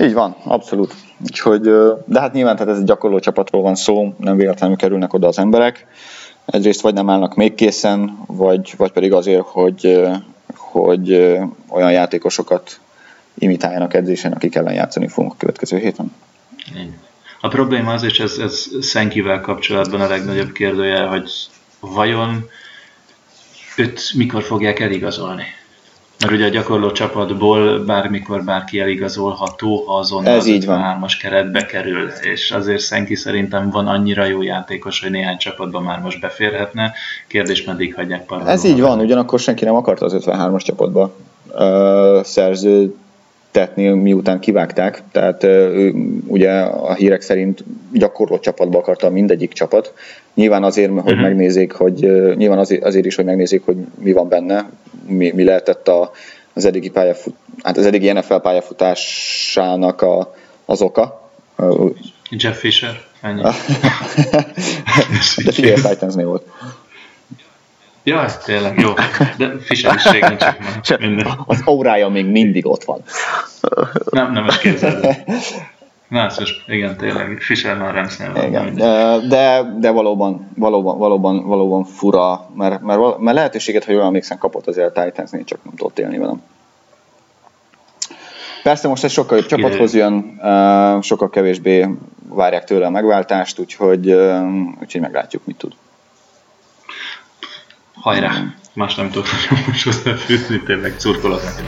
[0.00, 0.94] Így van, abszolút.
[1.24, 1.60] Úgyhogy,
[2.04, 5.38] de hát nyilván tehát ez egy gyakorló csapatról van szó, nem véletlenül kerülnek oda az
[5.38, 5.86] emberek.
[6.44, 10.06] Egyrészt vagy nem állnak még készen, vagy, vagy pedig azért, hogy,
[10.54, 11.12] hogy
[11.68, 12.80] olyan játékosokat
[13.38, 16.12] imitáljanak edzésen, akik ellen játszani fogunk a következő héten.
[17.40, 21.30] A probléma az, és ez, ez Szenkivel kapcsolatban a legnagyobb kérdője, hogy
[21.92, 22.48] vajon
[23.76, 25.44] őt mikor fogják eligazolni?
[26.18, 30.80] Mert ugye a gyakorló csapatból bármikor bárki eligazolható, ha azonnal Ez az így van.
[30.80, 36.00] hármas keretbe kerül, és azért Szenki szerintem van annyira jó játékos, hogy néhány csapatban már
[36.00, 36.92] most beférhetne.
[37.26, 38.52] Kérdés, meddig hagyják parolóra.
[38.52, 41.14] Ez így van, ugyanakkor senki nem akarta az 53-as csapatba
[41.52, 42.94] uh, szerző
[43.54, 45.94] tetni, miután kivágták, tehát ő,
[46.26, 49.92] ugye a hírek szerint gyakorló csapatba akarta mindegyik csapat.
[50.34, 51.20] Nyilván azért, hogy uh-huh.
[51.20, 51.94] megnézzék, hogy
[52.36, 54.70] nyilván azért, azért is, hogy megnézzék, hogy mi van benne,
[55.06, 56.10] mi, mi lehetett a,
[56.54, 61.30] az eddigi pályafut, hát az eddigi NFL pályafutásának a, az oka.
[62.30, 63.42] Jeff Fisher, ennyi.
[65.44, 66.46] De figyelj, Titansnél volt.
[68.04, 68.92] Ja, tényleg, jó.
[69.36, 71.26] De fiselőség nincs minden.
[71.46, 73.02] Az órája még mindig ott van.
[74.10, 75.24] Nem, nem is képzeld.
[76.08, 78.46] Na, most igen, tényleg, Fisher már Ramsnél van.
[78.46, 78.74] Igen,
[79.28, 84.66] de, de, valóban, valóban, valóban, valóban fura, mert, mert, mert lehetőséget, hogy olyan emlékszem, kapott
[84.66, 86.42] azért a Titansnél, csak nem tudott élni velem.
[88.62, 90.40] Persze most ez sokkal jobb csapathoz jön,
[91.02, 91.88] sokkal kevésbé
[92.28, 94.10] várják tőle a megváltást, úgyhogy,
[94.80, 95.72] úgyhogy meglátjuk, mit tud.
[98.04, 98.32] Hajrá!
[98.72, 99.26] Más nem tudok
[99.66, 101.62] most hozzáfűzni, tényleg szurkolok neki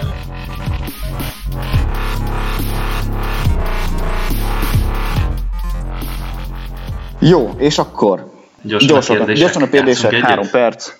[7.19, 8.33] Jó, és akkor
[8.63, 10.93] gyorsan, gyorsan a kérdések, gyorsan a kérdések három perc,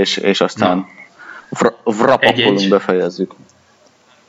[0.00, 0.86] és, és aztán
[1.84, 3.34] vrapapolunk, befejezzük.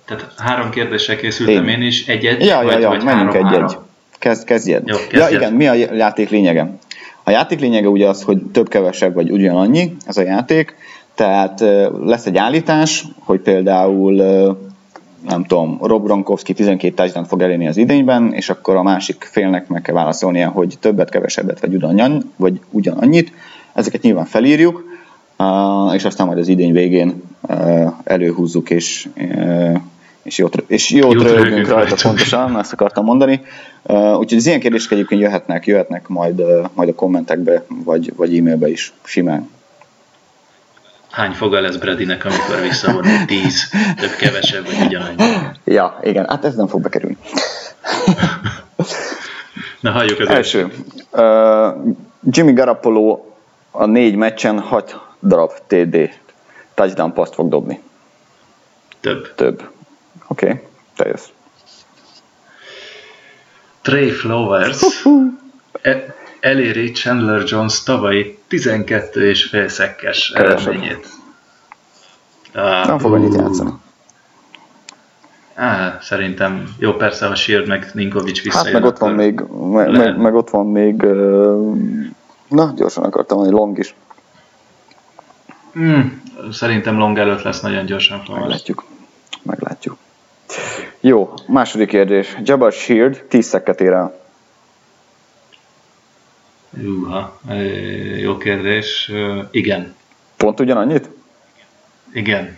[0.05, 3.77] Tehát három kérdéssel készültem én, én is, egyet, ja, vagy, ja, ja, vagy menjünk egy-egy.
[4.19, 4.87] Kezd, kezdjed.
[4.87, 5.31] Jó, kezdjed.
[5.31, 6.77] Ja, igen, mi a játék lényege?
[7.27, 10.75] A játék lényege ugye az, hogy több-kevesebb vagy ugyanannyi ez a játék,
[11.15, 11.59] tehát
[12.03, 14.13] lesz egy állítás, hogy például
[15.27, 19.67] nem tudom, Rob Gronkowski 12 touchdown fog elérni az idényben, és akkor a másik félnek
[19.67, 23.31] meg kell válaszolnia, hogy többet, kevesebbet, vagy, ugyanannyi, vagy ugyanannyit.
[23.73, 24.83] Ezeket nyilván felírjuk,
[25.93, 27.23] és aztán majd az idény végén
[28.03, 29.09] előhúzzuk, és,
[30.23, 33.41] és jót, és jót, jót rögünk rajta, pontosan, ezt akartam mondani.
[33.83, 36.43] Úgyhogy az ilyen kérdések egyébként jöhetnek, jöhetnek majd,
[36.73, 39.49] majd a kommentekbe, vagy, vagy e-mailbe is simán
[41.17, 45.15] hány foga lesz Bradynek, amikor visszavon egy tíz, több kevesebb, vagy ugyanannyi.
[45.63, 47.17] Ja, igen, hát ez nem fog bekerülni.
[49.79, 50.73] Na, halljuk az első.
[51.11, 53.25] Uh, Jimmy Garoppolo
[53.71, 56.09] a négy meccsen 6 darab TD
[56.73, 57.81] touchdown paszt fog dobni.
[58.99, 59.35] Több.
[59.35, 59.69] Több.
[60.27, 60.59] Oké, okay.
[60.95, 61.27] te jössz.
[63.87, 65.05] Trey Flowers
[65.81, 71.07] e- eléri Chandler Jones tavalyi 12 és fél szekkes eredményét.
[72.55, 73.71] Uh, Nem fog annyit játszani.
[75.55, 78.65] Á, szerintem jó, persze, ha Shield meg Ninkovics visszajön.
[78.65, 79.39] Hát meg ott van még,
[79.71, 80.95] me, meg, meg, ott van még,
[82.47, 83.95] na, gyorsan akartam mondani, Long is.
[85.73, 88.21] Hmm, szerintem Long előtt lesz nagyon gyorsan.
[88.29, 88.83] Meglátjuk.
[89.43, 89.97] Meglátjuk.
[90.99, 92.37] Jó, második kérdés.
[92.43, 94.19] Jabbar Shield 10 szekket ér el.
[96.81, 97.39] Júha,
[98.19, 99.11] jó kérdés.
[99.51, 99.95] Igen.
[100.37, 101.09] Pont ugyanannyit?
[102.13, 102.57] Igen.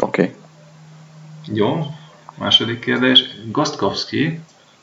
[0.00, 0.22] Oké.
[0.22, 0.34] Okay.
[1.52, 1.86] Jó,
[2.38, 3.24] második kérdés.
[3.50, 4.40] Gostkowski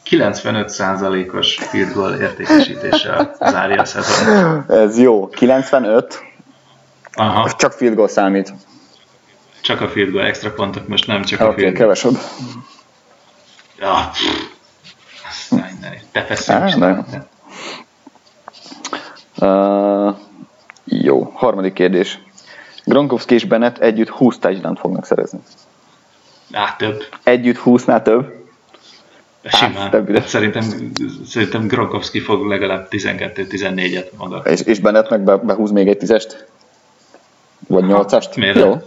[0.10, 4.66] 95%-os field goal értékesítéssel zárja a szezon.
[4.70, 5.30] Ez jó.
[5.30, 6.24] 95?
[7.14, 7.52] Aha.
[7.58, 8.54] Csak field goal számít.
[9.62, 11.82] Csak a field goal, extra pontok most nem csak okay, a field goal.
[11.82, 12.18] kevesebb.
[13.80, 14.12] Ja,
[16.12, 16.76] te feszülsz.
[19.38, 20.16] Uh,
[20.84, 22.20] jó, harmadik kérdés.
[22.86, 25.40] Gronkowski és Bennett együtt 20 touchdown fognak szerezni.
[26.52, 27.04] Á, több.
[27.24, 28.34] Együtt 20-nál több?
[29.44, 30.16] Simán.
[30.16, 30.92] Á, szerintem,
[31.26, 34.38] szerintem Gronkowski fog legalább 12-14-et maga.
[34.38, 36.48] És, és Bennett meg be, behúz még egy tízest?
[37.68, 38.36] Vagy nyolcast?
[38.36, 38.58] Miért?
[38.58, 38.82] Jó.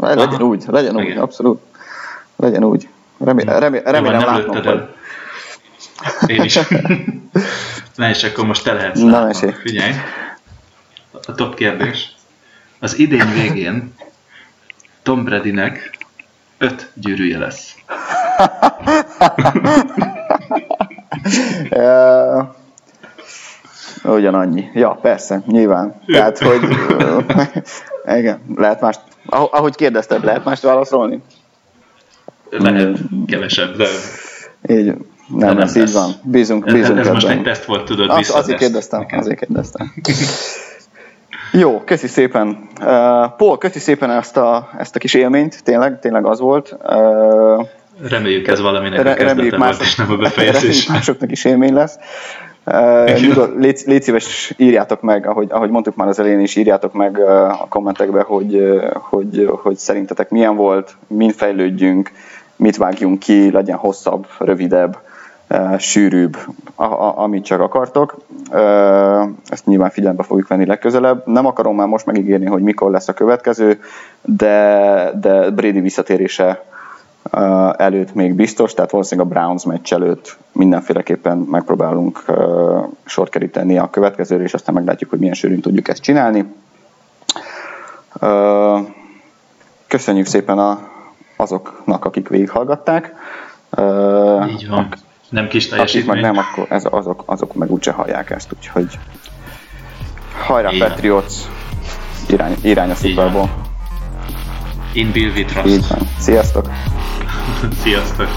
[0.00, 0.44] Legyen Aha.
[0.44, 1.12] úgy, legyen Igen.
[1.12, 1.60] úgy, abszolút.
[2.36, 2.88] Legyen úgy.
[3.18, 4.88] Remé, remé, remélem látom, hogy...
[6.26, 6.58] Én is.
[7.96, 9.00] Na és akkor most te lehetsz.
[9.00, 9.52] Na, mesélj.
[9.52, 9.92] Figyelj.
[11.26, 12.14] A top kérdés.
[12.78, 13.94] Az idén végén
[15.02, 15.98] Tom Bradynek
[16.58, 17.74] öt gyűrűje lesz.
[24.04, 24.64] ugyanannyi.
[24.72, 26.00] Ja, persze, nyilván.
[26.06, 26.60] Tehát, hogy
[28.18, 28.96] igen, lehet más,
[29.26, 31.22] ahogy kérdezted, lehet mást válaszolni?
[32.50, 33.86] lehet kevesebb, de...
[34.68, 34.84] Így,
[35.26, 36.10] nem, nem ez így van.
[36.22, 39.92] Bízunk, bízunk ez, ez most egy teszt volt, tudod, az, azért kérdeztem, azért kérdeztem.
[41.52, 42.68] Jó, köszi szépen.
[42.80, 42.86] Uh,
[43.36, 46.76] Paul, köszi szépen ezt a, ezt a kis élményt, tényleg, tényleg az volt.
[46.82, 47.66] Uh,
[48.08, 50.86] reméljük ez valaminek re, a kezdete mások, volt, és nem a befejezés.
[50.88, 51.98] másoknak is élmény lesz.
[52.64, 57.18] Ludo, légy, légy szíves, írjátok meg, ahogy, ahogy mondtuk már az elején is, írjátok meg
[57.48, 62.10] a kommentekbe, hogy, hogy, hogy szerintetek milyen volt, mind fejlődjünk,
[62.56, 64.98] mit vágjunk ki, legyen hosszabb, rövidebb,
[65.78, 66.36] sűrűbb,
[66.74, 68.16] a, a, amit csak akartok.
[69.48, 71.26] Ezt nyilván figyelembe fogjuk venni legközelebb.
[71.26, 73.80] Nem akarom már most megígérni, hogy mikor lesz a következő,
[74.22, 76.64] de, de Brady visszatérése
[77.76, 82.24] előtt még biztos, tehát valószínűleg a Browns meccs előtt mindenféleképpen megpróbálunk
[83.04, 86.54] sor keríteni a következőre, és aztán meglátjuk, hogy milyen sűrűn tudjuk ezt csinálni.
[89.86, 90.88] Köszönjük szépen a,
[91.36, 93.14] azoknak, akik végighallgatták.
[94.48, 94.88] Így van.
[95.28, 96.10] Nem kis teljesítmény.
[96.10, 98.98] Akik meg nem, akkor ez, azok, azok meg úgyse hallják ezt, úgyhogy
[100.46, 100.88] hajrá Igen.
[100.88, 101.34] Patriots,
[102.28, 103.48] irány, irány a Super.
[104.92, 105.36] In Bill.
[105.36, 105.52] Így
[105.88, 106.08] van.
[106.18, 106.70] Sziasztok!
[107.82, 108.28] Sziasztok!